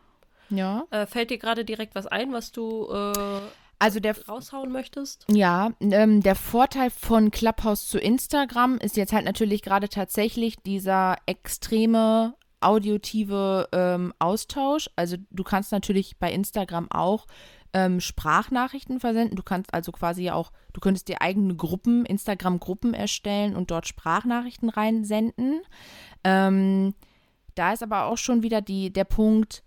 [0.49, 0.85] Ja.
[0.89, 3.41] Äh, fällt dir gerade direkt was ein, was du äh,
[3.85, 5.25] also der raushauen möchtest?
[5.29, 11.17] Ja, ähm, der Vorteil von Clubhouse zu Instagram ist jetzt halt natürlich gerade tatsächlich dieser
[11.27, 14.89] extreme audiotive ähm, Austausch.
[14.95, 17.27] Also du kannst natürlich bei Instagram auch
[17.73, 19.35] ähm, Sprachnachrichten versenden.
[19.35, 24.69] Du kannst also quasi auch, du könntest dir eigene Gruppen, Instagram-Gruppen erstellen und dort Sprachnachrichten
[24.69, 25.61] reinsenden.
[26.23, 26.95] Ähm,
[27.53, 29.64] da ist aber auch schon wieder die, der Punkt,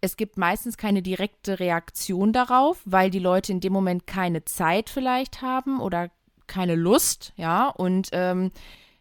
[0.00, 4.90] es gibt meistens keine direkte Reaktion darauf, weil die Leute in dem Moment keine Zeit
[4.90, 6.10] vielleicht haben oder
[6.46, 7.68] keine Lust, ja.
[7.68, 8.50] Und ähm,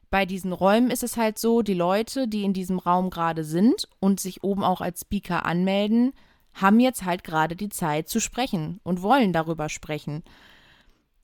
[0.10, 3.88] bei diesen Räumen ist es halt so, die Leute, die in diesem Raum gerade sind
[4.00, 6.14] und sich oben auch als Speaker anmelden,
[6.54, 10.24] haben jetzt halt gerade die Zeit zu sprechen und wollen darüber sprechen.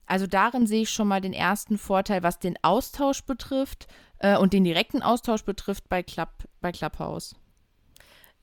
[0.06, 4.52] Also darin sehe ich schon mal den ersten Vorteil, was den Austausch betrifft äh, und
[4.52, 7.34] den direkten Austausch betrifft bei, Club, bei Clubhouse.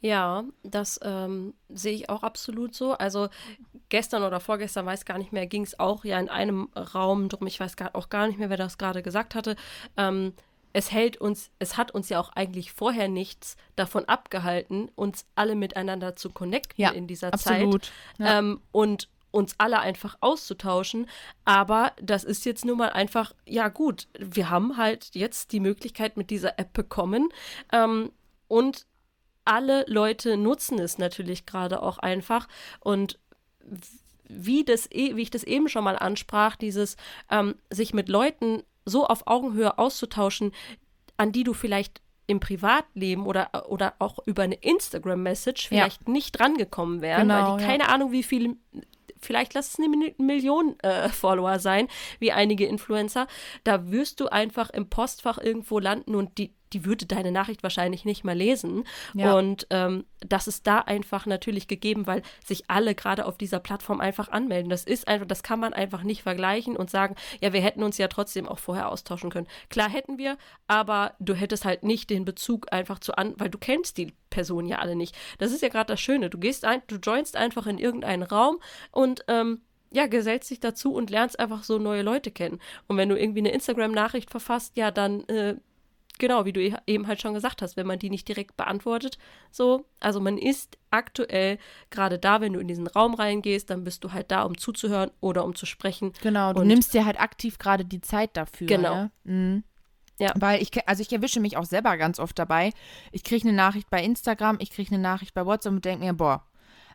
[0.04, 2.92] Ja, das ähm, sehe ich auch absolut so.
[2.92, 3.30] Also
[3.88, 7.48] gestern oder vorgestern, weiß gar nicht mehr, ging es auch ja in einem Raum drum.
[7.48, 9.56] Ich weiß gar, auch gar nicht mehr, wer das gerade gesagt hatte.
[9.96, 10.34] Ähm,
[10.74, 15.56] es hält uns, es hat uns ja auch eigentlich vorher nichts davon abgehalten, uns alle
[15.56, 17.86] miteinander zu connecten ja, in dieser absolut.
[17.86, 17.94] Zeit.
[18.18, 18.39] Ja.
[18.39, 21.08] Ähm, und uns alle einfach auszutauschen.
[21.46, 26.18] Aber das ist jetzt nun mal einfach, ja gut, wir haben halt jetzt die Möglichkeit
[26.18, 27.30] mit dieser App bekommen.
[27.72, 28.12] Ähm,
[28.50, 28.86] und
[29.46, 32.48] alle Leute nutzen es natürlich gerade auch einfach.
[32.80, 33.20] Und
[34.28, 36.98] wie, das, wie ich das eben schon mal ansprach, dieses
[37.30, 40.52] ähm, sich mit Leuten so auf Augenhöhe auszutauschen,
[41.18, 46.12] an die du vielleicht im Privatleben oder, oder auch über eine Instagram-Message vielleicht ja.
[46.12, 47.90] nicht drangekommen wären, genau, weil die keine ja.
[47.90, 48.56] Ahnung, wie viele
[49.20, 51.88] vielleicht lass es eine Million äh, Follower sein,
[52.20, 53.28] wie einige Influencer,
[53.64, 58.06] da wirst du einfach im Postfach irgendwo landen und die, die würde deine Nachricht wahrscheinlich
[58.06, 58.84] nicht mal lesen.
[59.14, 59.36] Ja.
[59.36, 64.00] Und ähm, das ist da einfach natürlich gegeben, weil sich alle gerade auf dieser Plattform
[64.00, 64.70] einfach anmelden.
[64.70, 67.98] Das ist einfach, das kann man einfach nicht vergleichen und sagen, ja, wir hätten uns
[67.98, 69.48] ja trotzdem auch vorher austauschen können.
[69.70, 73.58] Klar hätten wir, aber du hättest halt nicht den Bezug einfach zu an, weil du
[73.58, 75.16] kennst die Person ja alle nicht.
[75.38, 76.30] Das ist ja gerade das Schöne.
[76.30, 78.58] Du gehst ein, du joinst einfach in irgendeinen Raum
[78.92, 79.62] und ähm,
[79.94, 82.60] ja, gesellst dich dazu und lernst einfach so neue Leute kennen.
[82.88, 85.56] Und wenn du irgendwie eine Instagram-Nachricht verfasst, ja, dann äh,
[86.19, 89.17] genau, wie du e-, eben halt schon gesagt hast, wenn man die nicht direkt beantwortet,
[89.52, 91.58] so, also man ist aktuell
[91.89, 95.12] gerade da, wenn du in diesen Raum reingehst, dann bist du halt da, um zuzuhören
[95.19, 96.13] oder um zu sprechen.
[96.21, 98.67] Genau, du Und nimmst dir halt aktiv gerade die Zeit dafür.
[98.67, 98.93] Genau.
[98.93, 99.12] Ja?
[99.23, 99.63] Mhm.
[100.19, 100.32] Ja.
[100.36, 102.71] Weil ich, also ich erwische mich auch selber ganz oft dabei.
[103.12, 106.13] Ich kriege eine Nachricht bei Instagram, ich kriege eine Nachricht bei WhatsApp und denke mir,
[106.13, 106.45] boah,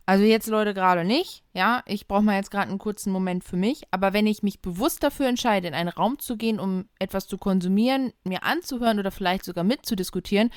[0.08, 3.58] also jetzt Leute gerade nicht, ja, ich brauche mal jetzt gerade einen kurzen Moment für
[3.58, 7.26] mich, aber wenn ich mich bewusst dafür entscheide, in einen Raum zu gehen, um etwas
[7.26, 10.48] zu konsumieren, mir anzuhören oder vielleicht sogar mitzudiskutieren,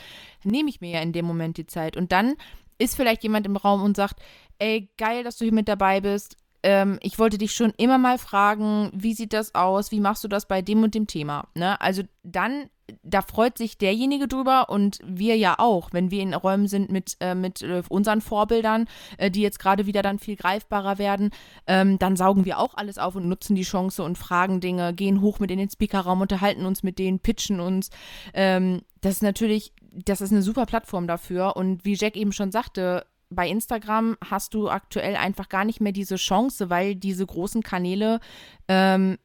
[0.45, 2.35] nehme ich mir ja in dem Moment die Zeit und dann
[2.77, 4.21] ist vielleicht jemand im Raum und sagt,
[4.57, 6.37] ey, geil, dass du hier mit dabei bist.
[6.63, 9.91] Ähm, ich wollte dich schon immer mal fragen, wie sieht das aus?
[9.91, 11.49] Wie machst du das bei dem und dem Thema?
[11.55, 11.79] Ne?
[11.81, 12.69] Also dann
[13.03, 17.17] da freut sich derjenige drüber und wir ja auch, wenn wir in Räumen sind mit,
[17.19, 21.31] äh, mit äh, unseren Vorbildern, äh, die jetzt gerade wieder dann viel greifbarer werden,
[21.67, 25.21] ähm, dann saugen wir auch alles auf und nutzen die Chance und fragen Dinge, gehen
[25.21, 27.89] hoch mit in den Speakerraum, unterhalten uns mit denen, pitchen uns.
[28.33, 32.51] Ähm, das ist natürlich, das ist eine super Plattform dafür und wie Jack eben schon
[32.51, 37.63] sagte, bei Instagram hast du aktuell einfach gar nicht mehr diese Chance, weil diese großen
[37.63, 38.19] Kanäle
[38.67, 39.17] ähm,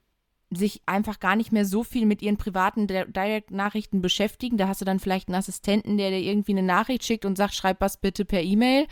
[0.50, 4.56] sich einfach gar nicht mehr so viel mit ihren privaten Direct-Nachrichten beschäftigen.
[4.56, 7.54] Da hast du dann vielleicht einen Assistenten, der dir irgendwie eine Nachricht schickt und sagt,
[7.54, 8.86] schreib was bitte per E-Mail.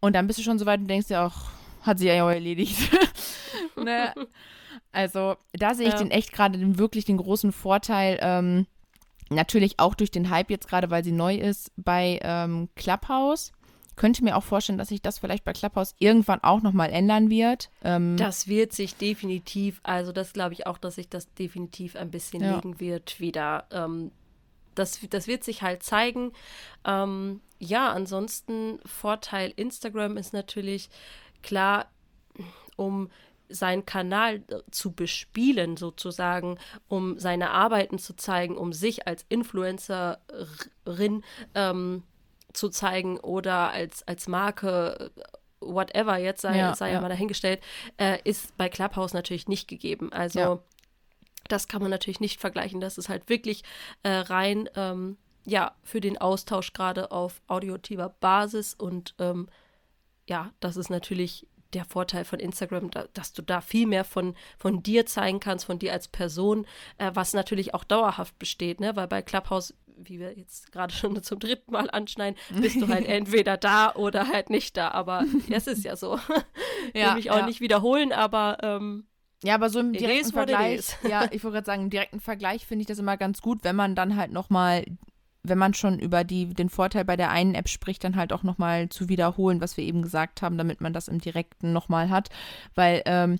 [0.00, 1.50] Und dann bist du schon so weit und denkst dir auch,
[1.82, 2.76] hat sie ja auch erledigt.
[3.76, 4.12] ne?
[4.92, 5.98] Also da sehe ich ja.
[5.98, 8.18] den echt gerade den wirklich den großen Vorteil.
[8.20, 8.66] Ähm,
[9.30, 13.52] natürlich auch durch den Hype jetzt gerade, weil sie neu ist bei ähm, Clubhouse
[13.96, 17.70] könnte mir auch vorstellen, dass sich das vielleicht bei Clubhouse irgendwann auch nochmal ändern wird.
[17.82, 22.10] Ähm, das wird sich definitiv, also das glaube ich auch, dass sich das definitiv ein
[22.10, 22.54] bisschen ja.
[22.54, 23.66] legen wird wieder.
[23.70, 24.10] Ähm,
[24.74, 26.32] das, das wird sich halt zeigen.
[26.84, 30.88] Ähm, ja, ansonsten Vorteil Instagram ist natürlich
[31.42, 31.86] klar,
[32.76, 33.10] um
[33.48, 41.22] seinen Kanal zu bespielen, sozusagen, um seine Arbeiten zu zeigen, um sich als Influencerin
[41.54, 42.02] ähm,
[42.52, 45.10] zu zeigen oder als, als Marke,
[45.60, 47.00] whatever, jetzt sei ja, sei ja.
[47.00, 47.60] mal dahingestellt,
[47.96, 50.12] äh, ist bei Clubhouse natürlich nicht gegeben.
[50.12, 50.58] Also ja.
[51.48, 52.80] das kann man natürlich nicht vergleichen.
[52.80, 53.62] Das ist halt wirklich
[54.02, 59.48] äh, rein, ähm, ja, für den Austausch gerade auf audiotiver Basis und ähm,
[60.28, 64.34] ja, das ist natürlich der Vorteil von Instagram, da, dass du da viel mehr von,
[64.58, 66.66] von dir zeigen kannst, von dir als Person,
[66.98, 68.94] äh, was natürlich auch dauerhaft besteht, ne?
[68.96, 73.06] Weil bei Clubhouse, wie wir jetzt gerade schon zum dritten Mal anschneiden, bist du halt
[73.06, 74.90] entweder da oder halt nicht da.
[74.90, 76.18] Aber es ist ja so.
[76.94, 77.46] ja, Will mich auch ja.
[77.46, 79.04] nicht wiederholen, aber ähm,
[79.44, 82.82] ja, aber so im direkten Vergleich, ja, ich wollte gerade sagen, im direkten Vergleich finde
[82.82, 84.84] ich das immer ganz gut, wenn man dann halt nochmal
[85.44, 88.44] wenn man schon über die, den Vorteil bei der einen App spricht, dann halt auch
[88.44, 92.28] nochmal zu wiederholen, was wir eben gesagt haben, damit man das im Direkten nochmal hat.
[92.74, 93.38] Weil ähm,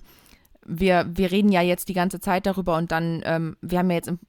[0.65, 3.95] wir, wir reden ja jetzt die ganze Zeit darüber und dann, ähm, wir haben ja
[3.95, 4.19] jetzt im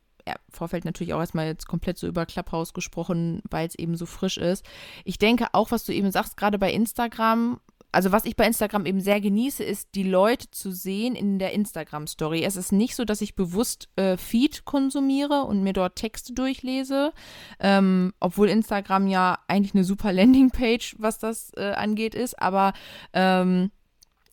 [0.50, 4.38] Vorfeld natürlich auch erstmal jetzt komplett so über Clubhouse gesprochen, weil es eben so frisch
[4.38, 4.64] ist.
[5.04, 7.60] Ich denke auch, was du eben sagst, gerade bei Instagram
[7.94, 11.52] also was ich bei Instagram eben sehr genieße, ist die Leute zu sehen in der
[11.52, 12.42] Instagram-Story.
[12.42, 17.12] Es ist nicht so, dass ich bewusst äh, Feed konsumiere und mir dort Texte durchlese,
[17.60, 22.40] ähm, obwohl Instagram ja eigentlich eine super Landingpage, was das äh, angeht, ist.
[22.42, 22.72] Aber
[23.12, 23.70] ähm,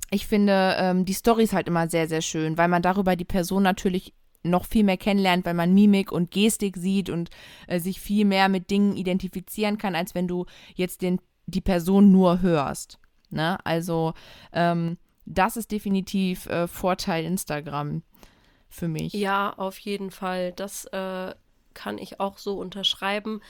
[0.09, 3.63] ich finde ähm, die Stories halt immer sehr, sehr schön, weil man darüber die Person
[3.63, 7.29] natürlich noch viel mehr kennenlernt, weil man Mimik und Gestik sieht und
[7.67, 12.11] äh, sich viel mehr mit Dingen identifizieren kann, als wenn du jetzt den, die Person
[12.11, 12.99] nur hörst.
[13.29, 13.57] Ne?
[13.65, 14.13] Also
[14.53, 18.03] ähm, das ist definitiv äh, Vorteil Instagram
[18.69, 19.13] für mich.
[19.13, 20.53] Ja, auf jeden Fall.
[20.53, 21.33] Das äh,
[21.73, 23.41] kann ich auch so unterschreiben.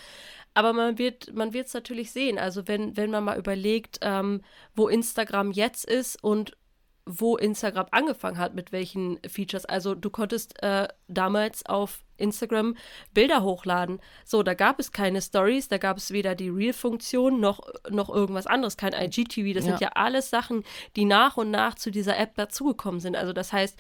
[0.54, 2.38] Aber man wird man es natürlich sehen.
[2.38, 4.42] Also wenn, wenn man mal überlegt, ähm,
[4.76, 6.58] wo Instagram jetzt ist und
[7.06, 9.66] wo Instagram angefangen hat, mit welchen Features.
[9.66, 12.76] Also du konntest äh, damals auf Instagram
[13.14, 14.00] Bilder hochladen.
[14.24, 18.48] So, da gab es keine Stories, da gab es weder die Reel-Funktion noch, noch irgendwas
[18.48, 19.54] anderes, kein IGTV.
[19.54, 19.72] Das ja.
[19.72, 20.64] sind ja alles Sachen,
[20.96, 23.16] die nach und nach zu dieser App dazugekommen sind.
[23.16, 23.78] Also das heißt,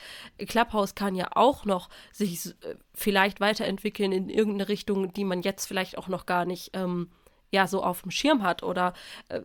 [0.47, 5.65] Clubhouse kann ja auch noch sich äh, vielleicht weiterentwickeln in irgendeine Richtung, die man jetzt
[5.65, 7.11] vielleicht auch noch gar nicht ähm,
[7.51, 8.63] ja so auf dem Schirm hat.
[8.63, 8.93] Oder
[9.29, 9.41] äh,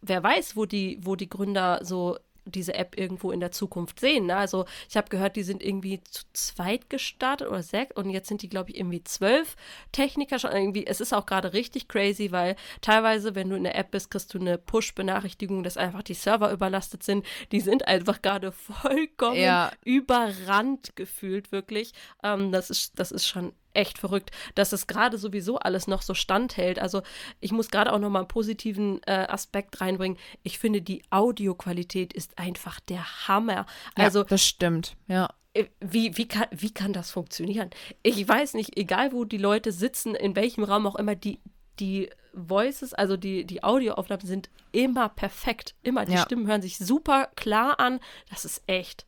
[0.00, 4.26] wer weiß, wo die, wo die Gründer so diese App irgendwo in der Zukunft sehen.
[4.26, 4.36] Ne?
[4.36, 8.42] Also ich habe gehört, die sind irgendwie zu zweit gestartet oder sechs und jetzt sind
[8.42, 9.56] die, glaube ich, irgendwie zwölf
[9.92, 10.52] Techniker schon.
[10.52, 14.10] Irgendwie, es ist auch gerade richtig crazy, weil teilweise, wenn du in der App bist,
[14.10, 17.24] kriegst du eine Push-Benachrichtigung, dass einfach die Server überlastet sind.
[17.52, 19.70] Die sind einfach gerade vollkommen ja.
[19.84, 21.92] überrannt gefühlt, wirklich.
[22.22, 26.14] Ähm, das, ist, das ist schon echt verrückt, dass es gerade sowieso alles noch so
[26.14, 26.78] standhält.
[26.78, 27.02] Also
[27.40, 30.18] ich muss gerade auch noch mal einen positiven äh, Aspekt reinbringen.
[30.42, 33.66] Ich finde, die Audioqualität ist einfach der Hammer.
[33.94, 35.28] Also ja, das stimmt, ja.
[35.54, 37.70] Äh, wie, wie, kann, wie kann das funktionieren?
[38.02, 41.40] Ich weiß nicht, egal wo die Leute sitzen, in welchem Raum auch immer, die,
[41.78, 45.74] die Voices, also die, die Audioaufnahmen sind immer perfekt.
[45.82, 46.04] Immer.
[46.04, 46.22] Die ja.
[46.22, 48.00] Stimmen hören sich super klar an.
[48.30, 49.06] Das ist echt.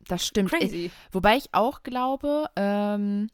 [0.00, 0.50] Das stimmt.
[0.50, 0.86] Crazy.
[0.86, 3.28] Ich, wobei ich auch glaube, ähm,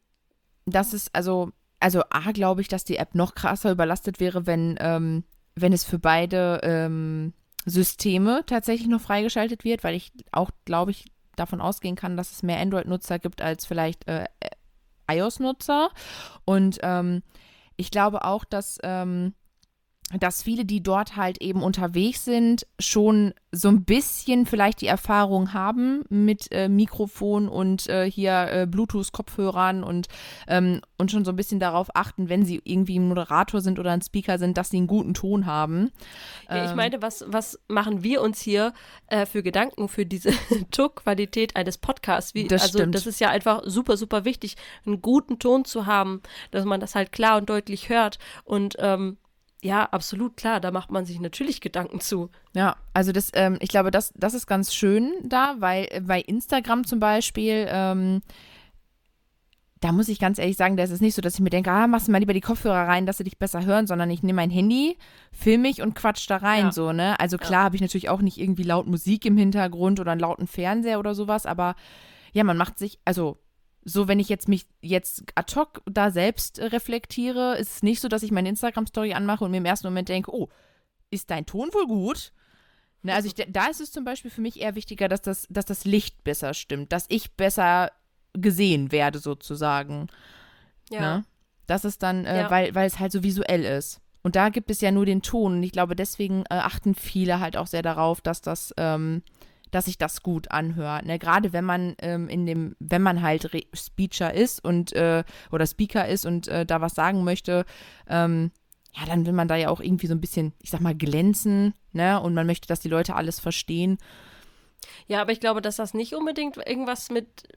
[0.66, 1.50] dass es, also,
[1.80, 5.24] also A, glaube ich, dass die App noch krasser überlastet wäre, wenn, ähm,
[5.54, 7.32] wenn es für beide ähm,
[7.66, 12.42] Systeme tatsächlich noch freigeschaltet wird, weil ich auch, glaube ich, davon ausgehen kann, dass es
[12.42, 14.26] mehr Android-Nutzer gibt als vielleicht äh,
[15.10, 15.90] iOS-Nutzer.
[16.44, 17.22] Und ähm,
[17.76, 19.34] ich glaube auch, dass ähm,
[20.12, 25.54] dass viele, die dort halt eben unterwegs sind, schon so ein bisschen vielleicht die Erfahrung
[25.54, 30.08] haben mit äh, Mikrofon und äh, hier äh, Bluetooth-Kopfhörern und,
[30.46, 33.92] ähm, und schon so ein bisschen darauf achten, wenn sie irgendwie ein Moderator sind oder
[33.92, 35.90] ein Speaker sind, dass sie einen guten Ton haben.
[36.50, 38.72] Ja, ich ähm, meine, was, was machen wir uns hier
[39.06, 40.32] äh, für Gedanken für diese
[40.70, 42.34] Tonqualität eines Podcasts?
[42.34, 42.94] Wie, das also stimmt.
[42.94, 46.94] das ist ja einfach super, super wichtig, einen guten Ton zu haben, dass man das
[46.94, 49.16] halt klar und deutlich hört und ähm,
[49.64, 52.28] ja, absolut klar, da macht man sich natürlich Gedanken zu.
[52.54, 56.84] Ja, also das, ähm, ich glaube, das, das ist ganz schön da, weil bei Instagram
[56.84, 58.20] zum Beispiel, ähm,
[59.80, 61.70] da muss ich ganz ehrlich sagen, da ist es nicht so, dass ich mir denke,
[61.70, 64.22] ah, machst du mal lieber die Kopfhörer rein, dass sie dich besser hören, sondern ich
[64.22, 64.98] nehme mein Handy,
[65.32, 66.72] film mich und quatsch da rein, ja.
[66.72, 67.18] so, ne?
[67.18, 67.64] Also klar ja.
[67.64, 71.14] habe ich natürlich auch nicht irgendwie laut Musik im Hintergrund oder einen lauten Fernseher oder
[71.14, 71.74] sowas, aber
[72.34, 73.38] ja, man macht sich, also
[73.84, 78.08] so, wenn ich jetzt mich jetzt ad hoc da selbst reflektiere, ist es nicht so,
[78.08, 80.48] dass ich meine Instagram-Story anmache und mir im ersten Moment denke, oh,
[81.10, 82.32] ist dein Ton wohl gut?
[83.02, 85.66] Ne, also ich, da ist es zum Beispiel für mich eher wichtiger, dass das, dass
[85.66, 87.92] das Licht besser stimmt, dass ich besser
[88.32, 90.08] gesehen werde sozusagen.
[90.90, 91.00] Ja.
[91.00, 91.24] Ne?
[91.66, 92.50] Das ist dann, äh, ja.
[92.50, 94.00] weil, weil es halt so visuell ist.
[94.22, 95.56] Und da gibt es ja nur den Ton.
[95.56, 99.22] Und ich glaube, deswegen äh, achten viele halt auch sehr darauf, dass das, ähm,
[99.74, 101.04] dass sich das gut anhört.
[101.04, 101.18] Ne?
[101.18, 105.66] Gerade wenn man ähm, in dem, wenn man halt Re Speecher ist und äh, oder
[105.66, 107.64] Speaker ist und äh, da was sagen möchte,
[108.08, 108.52] ähm,
[108.94, 111.74] ja, dann will man da ja auch irgendwie so ein bisschen, ich sag mal, glänzen,
[111.92, 112.20] ne?
[112.20, 113.98] Und man möchte, dass die Leute alles verstehen.
[115.08, 117.48] Ja, aber ich glaube, dass das nicht unbedingt irgendwas mit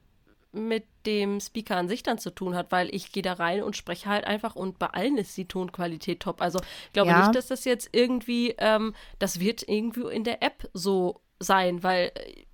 [0.53, 3.75] mit dem Speaker an sich dann zu tun hat, weil ich gehe da rein und
[3.75, 6.41] spreche halt einfach und bei allen ist die Tonqualität top.
[6.41, 7.19] Also ich glaube ja.
[7.19, 12.11] nicht, dass das jetzt irgendwie, ähm, das wird irgendwie in der App so sein, weil
[12.15, 12.45] äh,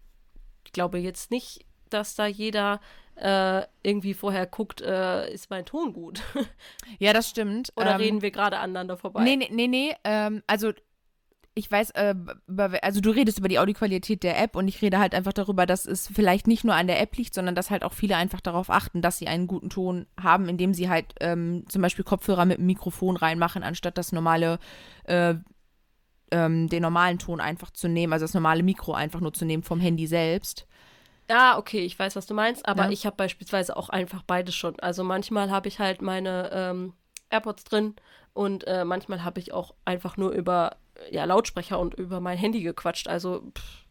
[0.65, 2.79] ich glaube jetzt nicht, dass da jeder
[3.15, 6.21] äh, irgendwie vorher guckt, äh, ist mein Ton gut.
[6.99, 7.71] ja, das stimmt.
[7.75, 9.23] Oder ähm, reden wir gerade aneinander vorbei?
[9.23, 9.95] Nee, nee, nee, nee.
[10.03, 10.73] Ähm, also
[11.55, 12.15] ich weiß, äh,
[12.81, 15.85] also du redest über die Audioqualität der App und ich rede halt einfach darüber, dass
[15.85, 18.69] es vielleicht nicht nur an der App liegt, sondern dass halt auch viele einfach darauf
[18.71, 22.57] achten, dass sie einen guten Ton haben, indem sie halt ähm, zum Beispiel Kopfhörer mit
[22.57, 24.57] einem Mikrofon reinmachen, anstatt das normale,
[25.03, 25.35] äh,
[26.33, 29.63] ähm, den normalen Ton einfach zu nehmen, also das normale Mikro einfach nur zu nehmen
[29.63, 30.67] vom Handy selbst.
[31.29, 32.89] Ah, okay, ich weiß, was du meinst, aber ja.
[32.89, 34.77] ich habe beispielsweise auch einfach beides schon.
[34.79, 36.93] Also manchmal habe ich halt meine ähm,
[37.29, 37.95] AirPods drin
[38.33, 40.77] und äh, manchmal habe ich auch einfach nur über
[41.11, 43.07] ja, Lautsprecher und über mein Handy gequatscht.
[43.07, 43.82] Also pff,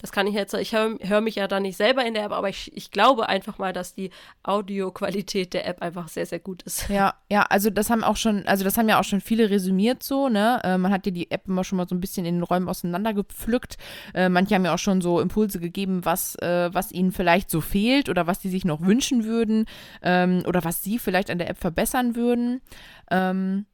[0.00, 2.32] das kann ich jetzt, ich höre hör mich ja da nicht selber in der App,
[2.32, 4.10] aber ich, ich glaube einfach mal, dass die
[4.42, 6.88] Audioqualität der App einfach sehr, sehr gut ist.
[6.88, 10.02] Ja, ja, also das haben auch schon, also das haben ja auch schon viele resümiert
[10.02, 10.60] so, ne?
[10.64, 12.68] Äh, man hat ja die App immer schon mal so ein bisschen in den Räumen
[12.68, 13.76] auseinandergepflückt.
[14.14, 17.60] Äh, manche haben ja auch schon so Impulse gegeben, was, äh, was ihnen vielleicht so
[17.60, 19.66] fehlt oder was sie sich noch wünschen würden
[20.02, 22.60] ähm, oder was sie vielleicht an der App verbessern würden.
[23.10, 23.66] Ähm,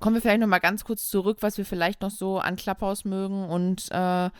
[0.00, 3.04] kommen wir vielleicht noch mal ganz kurz zurück, was wir vielleicht noch so an Clubhouse
[3.04, 4.30] mögen und äh,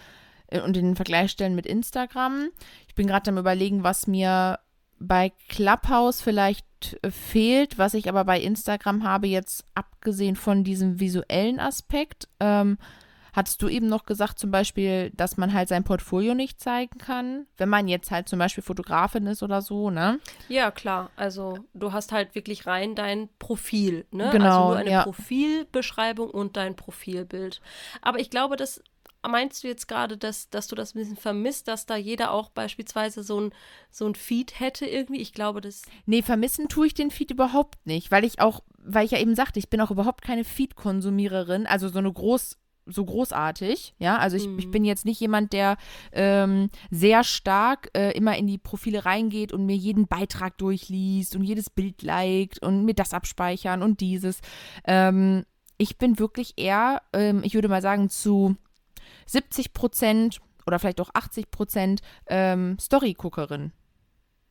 [0.65, 2.49] und den Vergleich stellen mit Instagram.
[2.87, 4.59] Ich bin gerade am überlegen, was mir
[4.99, 6.67] bei Clubhouse vielleicht
[7.03, 12.29] äh, fehlt, was ich aber bei Instagram habe, jetzt abgesehen von diesem visuellen Aspekt.
[12.41, 12.79] Ähm,
[13.33, 17.47] hattest du eben noch gesagt, zum Beispiel, dass man halt sein Portfolio nicht zeigen kann,
[17.57, 20.19] wenn man jetzt halt zum Beispiel Fotografin ist oder so, ne?
[20.49, 21.11] Ja, klar.
[21.15, 24.31] Also du hast halt wirklich rein dein Profil, ne?
[24.33, 24.47] Genau.
[24.47, 25.03] Also nur eine ja.
[25.05, 27.61] Profilbeschreibung und dein Profilbild.
[28.03, 28.83] Aber ich glaube, das
[29.27, 32.51] meinst du jetzt gerade, dass, dass du das ein bisschen vermisst, dass da jeder auch
[32.51, 33.53] beispielsweise so ein,
[33.91, 35.21] so ein Feed hätte irgendwie?
[35.21, 35.83] Ich glaube, das.
[36.07, 39.35] Nee, vermissen tue ich den Feed überhaupt nicht, weil ich auch, weil ich ja eben
[39.35, 42.57] sagte, ich bin auch überhaupt keine Feed-Konsumiererin, also so eine groß
[42.91, 44.17] so großartig, ja.
[44.17, 44.59] Also ich, mhm.
[44.59, 45.77] ich bin jetzt nicht jemand, der
[46.13, 51.45] ähm, sehr stark äh, immer in die Profile reingeht und mir jeden Beitrag durchliest und
[51.45, 54.41] jedes Bild liked und mir das abspeichern und dieses.
[54.87, 55.45] Ähm,
[55.77, 58.57] ich bin wirklich eher, ähm, ich würde mal sagen, zu
[59.29, 63.73] 70 Prozent oder vielleicht auch 80 Prozent ähm, Story-Guckerin.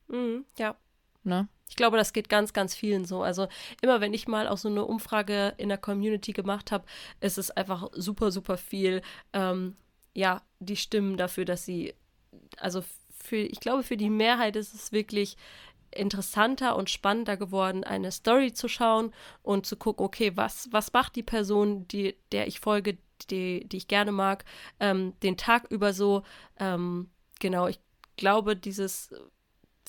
[0.08, 0.76] Mhm, ja.
[1.24, 1.48] Ne?
[1.70, 3.22] Ich glaube, das geht ganz, ganz vielen so.
[3.22, 3.48] Also
[3.82, 6.86] immer, wenn ich mal auch so eine Umfrage in der Community gemacht habe,
[7.20, 9.02] ist es einfach super, super viel,
[9.34, 9.76] ähm,
[10.14, 11.94] ja, die Stimmen dafür, dass sie,
[12.58, 12.84] also
[13.24, 15.38] für, ich glaube, für die Mehrheit ist es wirklich
[15.92, 21.16] interessanter und spannender geworden, eine Story zu schauen und zu gucken, okay, was, was macht
[21.16, 22.98] die Person, die, der ich folge,
[23.32, 24.46] die, die ich gerne mag,
[24.80, 26.24] ähm, den Tag über so.
[26.60, 27.10] Ähm,
[27.40, 27.80] genau, ich
[28.16, 29.10] glaube, dieses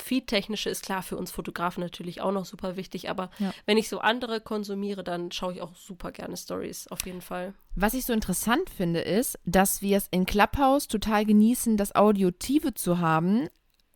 [0.01, 3.53] Feed-technische ist klar für uns Fotografen natürlich auch noch super wichtig, aber ja.
[3.67, 7.55] wenn ich so andere konsumiere, dann schaue ich auch super gerne Stories, auf jeden Fall.
[7.75, 12.75] Was ich so interessant finde, ist, dass wir es in Clubhouse total genießen, das Audiotive
[12.75, 13.49] zu haben,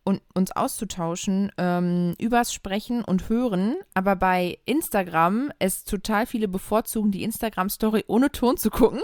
[0.03, 7.11] und uns auszutauschen ähm, übers Sprechen und Hören, aber bei Instagram es total viele bevorzugen,
[7.11, 9.01] die Instagram-Story ohne Ton zu gucken.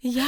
[0.00, 0.24] Ja.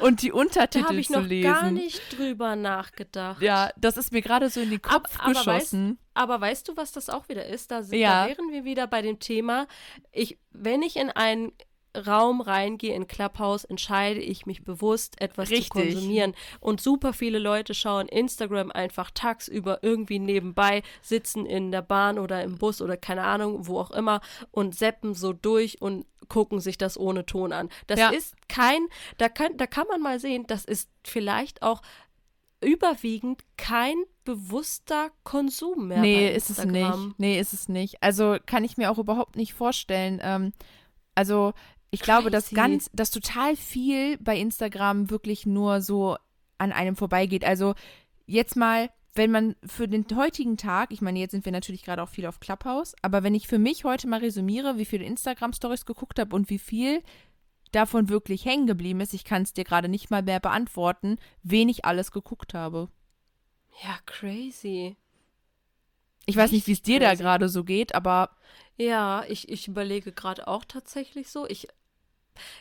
[0.00, 3.42] Und die Untertitel da ich zu noch gar nicht drüber nachgedacht.
[3.42, 5.90] Ja, das ist mir gerade so in den Kopf aber, geschossen.
[5.90, 7.72] Weißt, aber weißt du, was das auch wieder ist?
[7.72, 8.24] Da, sind, ja.
[8.24, 9.66] da wären wir wieder bei dem Thema,
[10.12, 11.52] ich, wenn ich in einen
[11.96, 15.70] Raum reingehe in Clubhouse, entscheide ich mich bewusst, etwas Richtig.
[15.70, 16.34] zu konsumieren.
[16.60, 22.42] Und super viele Leute schauen Instagram einfach tagsüber irgendwie nebenbei, sitzen in der Bahn oder
[22.42, 24.20] im Bus oder keine Ahnung, wo auch immer
[24.50, 27.68] und seppen so durch und gucken sich das ohne Ton an.
[27.86, 28.10] Das ja.
[28.10, 28.86] ist kein,
[29.18, 31.82] da kann, da kann man mal sehen, das ist vielleicht auch
[32.60, 36.00] überwiegend kein bewusster Konsum mehr.
[36.00, 37.18] Nee, ist es nicht.
[37.18, 38.02] Nee, ist es nicht.
[38.02, 40.20] Also kann ich mir auch überhaupt nicht vorstellen.
[40.22, 40.52] Ähm,
[41.14, 41.52] also
[41.96, 46.18] ich glaube, dass ganz, dass total viel bei Instagram wirklich nur so
[46.58, 47.42] an einem vorbeigeht.
[47.42, 47.74] Also
[48.26, 52.02] jetzt mal, wenn man für den heutigen Tag, ich meine, jetzt sind wir natürlich gerade
[52.02, 55.86] auch viel auf Clubhouse, aber wenn ich für mich heute mal resümiere, wie viele Instagram-Stories
[55.86, 57.02] geguckt habe und wie viel
[57.72, 61.70] davon wirklich hängen geblieben ist, ich kann es dir gerade nicht mal mehr beantworten, wen
[61.70, 62.90] ich alles geguckt habe.
[63.82, 64.96] Ja, crazy.
[66.26, 68.36] Ich weiß nicht, wie es dir da gerade so geht, aber.
[68.76, 71.46] Ja, ich, ich überlege gerade auch tatsächlich so.
[71.48, 71.68] Ich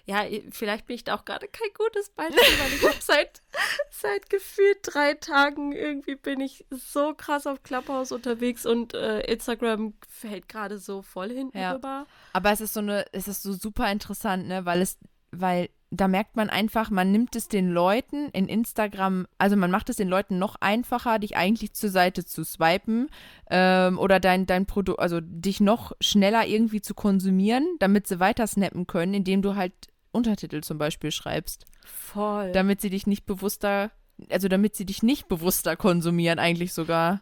[0.06, 3.42] ja, vielleicht bin ich da auch gerade kein gutes Beispiel, weil ich habe seit,
[3.90, 9.94] seit gefühlt drei Tagen irgendwie bin ich so krass auf Clubhouse unterwegs und äh, Instagram
[10.08, 11.74] fällt gerade so voll hinten ja.
[11.74, 12.06] rüber.
[12.34, 14.98] Aber es ist so eine, es ist so super interessant, ne, weil es,
[15.32, 19.90] weil da merkt man einfach, man nimmt es den Leuten in Instagram, also man macht
[19.90, 23.10] es den Leuten noch einfacher, dich eigentlich zur Seite zu swipen
[23.50, 28.48] ähm, oder dein, dein Produkt, also dich noch schneller irgendwie zu konsumieren, damit sie weiter
[28.48, 29.74] snappen können, indem du halt
[30.12, 31.66] Untertitel zum Beispiel schreibst.
[31.86, 32.52] Voll.
[32.52, 33.92] Damit sie dich nicht bewusster,
[34.30, 37.22] also damit sie dich nicht bewusster konsumieren, eigentlich sogar.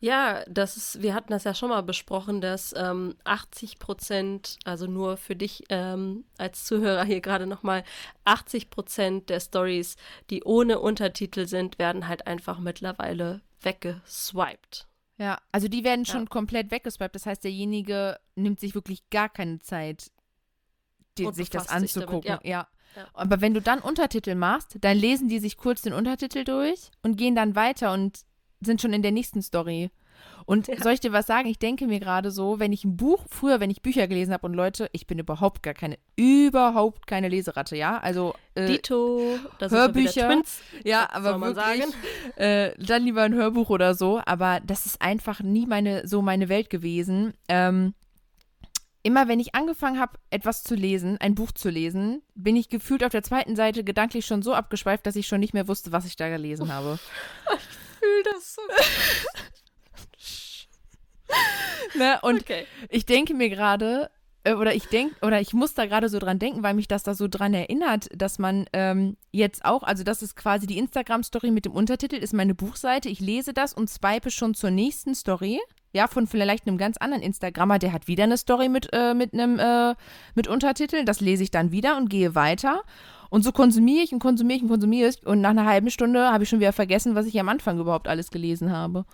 [0.00, 4.86] Ja, das ist, wir hatten das ja schon mal besprochen, dass ähm, 80 Prozent, also
[4.86, 7.82] nur für dich ähm, als Zuhörer hier gerade nochmal,
[8.24, 9.96] 80 Prozent der Stories,
[10.30, 14.86] die ohne Untertitel sind, werden halt einfach mittlerweile weggeswiped.
[15.16, 16.28] Ja, also die werden schon ja.
[16.28, 17.16] komplett weggeswiped.
[17.16, 20.12] Das heißt, derjenige nimmt sich wirklich gar keine Zeit,
[21.18, 22.22] die, sich das anzugucken.
[22.22, 22.58] Sich damit, ja.
[22.60, 22.68] ja.
[22.96, 23.06] Ja.
[23.12, 27.16] Aber wenn du dann Untertitel machst, dann lesen die sich kurz den Untertitel durch und
[27.16, 28.20] gehen dann weiter und
[28.60, 29.90] sind schon in der nächsten Story.
[30.46, 30.82] Und ja.
[30.82, 31.48] soll ich dir was sagen?
[31.48, 34.46] Ich denke mir gerade so, wenn ich ein Buch, früher, wenn ich Bücher gelesen habe
[34.46, 37.98] und Leute, ich bin überhaupt gar keine, überhaupt keine Leseratte, ja?
[37.98, 41.94] Also äh, Dito, das Hörbücher, Twins, ja, aber wirklich, sagen.
[42.36, 44.20] Äh, dann lieber ein Hörbuch oder so.
[44.24, 47.34] Aber das ist einfach nie meine, so meine Welt gewesen.
[47.48, 47.94] Ähm,
[49.02, 53.04] immer wenn ich angefangen habe, etwas zu lesen, ein Buch zu lesen, bin ich gefühlt
[53.04, 56.06] auf der zweiten Seite gedanklich schon so abgeschweift, dass ich schon nicht mehr wusste, was
[56.06, 56.98] ich da gelesen habe.
[57.98, 58.62] fühle das so.
[61.98, 62.18] ne?
[62.22, 62.66] Und okay.
[62.88, 64.10] ich denke mir gerade,
[64.44, 67.02] äh, oder ich denke, oder ich muss da gerade so dran denken, weil mich das
[67.02, 71.50] da so dran erinnert, dass man ähm, jetzt auch, also das ist quasi die Instagram-Story
[71.50, 73.08] mit dem Untertitel, ist meine Buchseite.
[73.08, 75.60] Ich lese das und swipe schon zur nächsten Story.
[75.94, 79.32] Ja, von vielleicht einem ganz anderen Instagrammer, der hat wieder eine Story mit, äh, mit
[79.32, 79.94] einem äh,
[80.34, 81.04] mit Untertitel.
[81.04, 82.82] Das lese ich dann wieder und gehe weiter.
[83.30, 85.26] Und so konsumiere ich und konsumiere ich und konsumiere ich.
[85.26, 88.08] Und nach einer halben Stunde habe ich schon wieder vergessen, was ich am Anfang überhaupt
[88.08, 89.04] alles gelesen habe.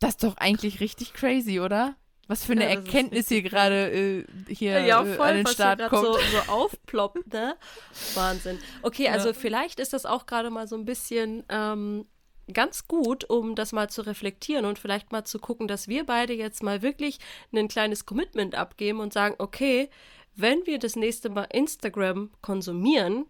[0.00, 1.96] Das ist doch eigentlich richtig crazy, oder?
[2.28, 5.88] Was für eine ja, Erkenntnis hier gerade äh, hier ja, voll, äh, an den Start
[5.88, 6.04] kommt.
[6.04, 7.56] So, so aufploppt, ne?
[8.14, 8.58] Wahnsinn.
[8.82, 9.12] Okay, ja.
[9.12, 12.04] also vielleicht ist das auch gerade mal so ein bisschen ähm,
[12.52, 16.34] ganz gut, um das mal zu reflektieren und vielleicht mal zu gucken, dass wir beide
[16.34, 17.18] jetzt mal wirklich
[17.52, 19.88] ein kleines Commitment abgeben und sagen, okay,
[20.40, 23.26] wenn wir das nächste Mal Instagram konsumieren,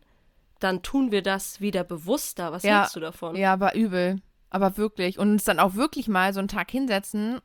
[0.61, 2.53] dann tun wir das wieder bewusster.
[2.53, 3.37] Was ja, hältst du davon?
[3.37, 4.21] Ja, aber übel.
[4.51, 5.19] Aber wirklich.
[5.19, 7.41] Und uns dann auch wirklich mal so einen Tag hinsetzen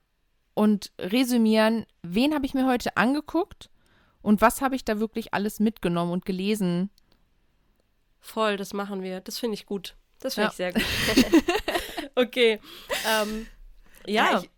[0.53, 3.69] und resümieren, wen habe ich mir heute angeguckt
[4.21, 6.89] und was habe ich da wirklich alles mitgenommen und gelesen.
[8.19, 9.21] Voll, das machen wir.
[9.21, 9.95] Das finde ich gut.
[10.19, 10.49] Das finde ja.
[10.51, 10.83] ich sehr gut.
[12.15, 12.59] okay.
[13.07, 13.47] Ähm,
[14.05, 14.31] ja.
[14.31, 14.49] ja ich,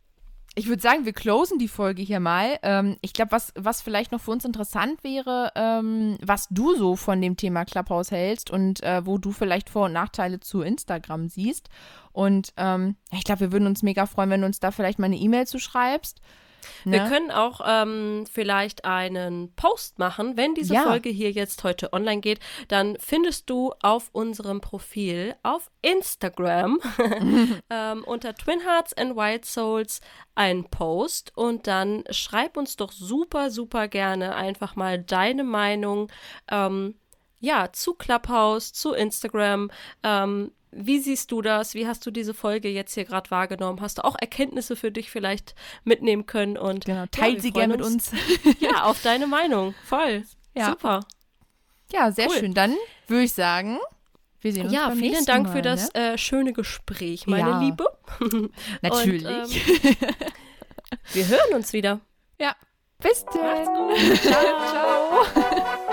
[0.56, 2.58] ich würde sagen, wir closen die Folge hier mal.
[2.64, 6.96] Ähm, ich glaube, was, was vielleicht noch für uns interessant wäre, ähm, was du so
[6.96, 11.28] von dem Thema Clubhouse hältst und äh, wo du vielleicht Vor- und Nachteile zu Instagram
[11.28, 11.70] siehst.
[12.14, 15.08] Und ähm, ich glaube, wir würden uns mega freuen, wenn du uns da vielleicht mal
[15.08, 16.22] eine E-Mail zu schreibst.
[16.84, 17.10] Wir ne?
[17.10, 20.38] können auch ähm, vielleicht einen Post machen.
[20.38, 20.84] Wenn diese ja.
[20.84, 26.80] Folge hier jetzt heute online geht, dann findest du auf unserem Profil auf Instagram
[27.70, 30.02] ähm, unter Twin Hearts and White Souls
[30.36, 36.12] einen Post und dann schreib uns doch super, super gerne einfach mal deine Meinung.
[36.50, 36.96] Ähm,
[37.40, 39.70] ja, zu Clubhouse, zu Instagram.
[40.04, 41.74] Ähm, wie siehst du das?
[41.74, 43.80] Wie hast du diese Folge jetzt hier gerade wahrgenommen?
[43.80, 45.56] Hast du auch Erkenntnisse für dich vielleicht
[45.86, 46.58] mitnehmen können?
[46.58, 48.12] Und genau, teilt ja, sie gerne mit uns.
[48.60, 49.74] ja, auf deine Meinung.
[49.86, 50.24] Voll.
[50.54, 50.72] Ja.
[50.72, 51.00] Super.
[51.94, 52.40] Ja, sehr cool.
[52.40, 52.54] schön.
[52.54, 52.76] Dann
[53.08, 53.80] würde ich sagen,
[54.42, 56.14] wir sehen uns Ja, beim vielen Dank Mal, für das ne?
[56.14, 57.60] äh, schöne Gespräch, meine ja.
[57.62, 57.86] Liebe.
[58.82, 59.26] Natürlich.
[59.26, 59.96] Und, ähm,
[61.14, 62.02] wir hören uns wieder.
[62.40, 62.54] Ja.
[63.00, 63.66] Bis dann.
[64.18, 65.26] Ciao.
[65.26, 65.86] Ciao.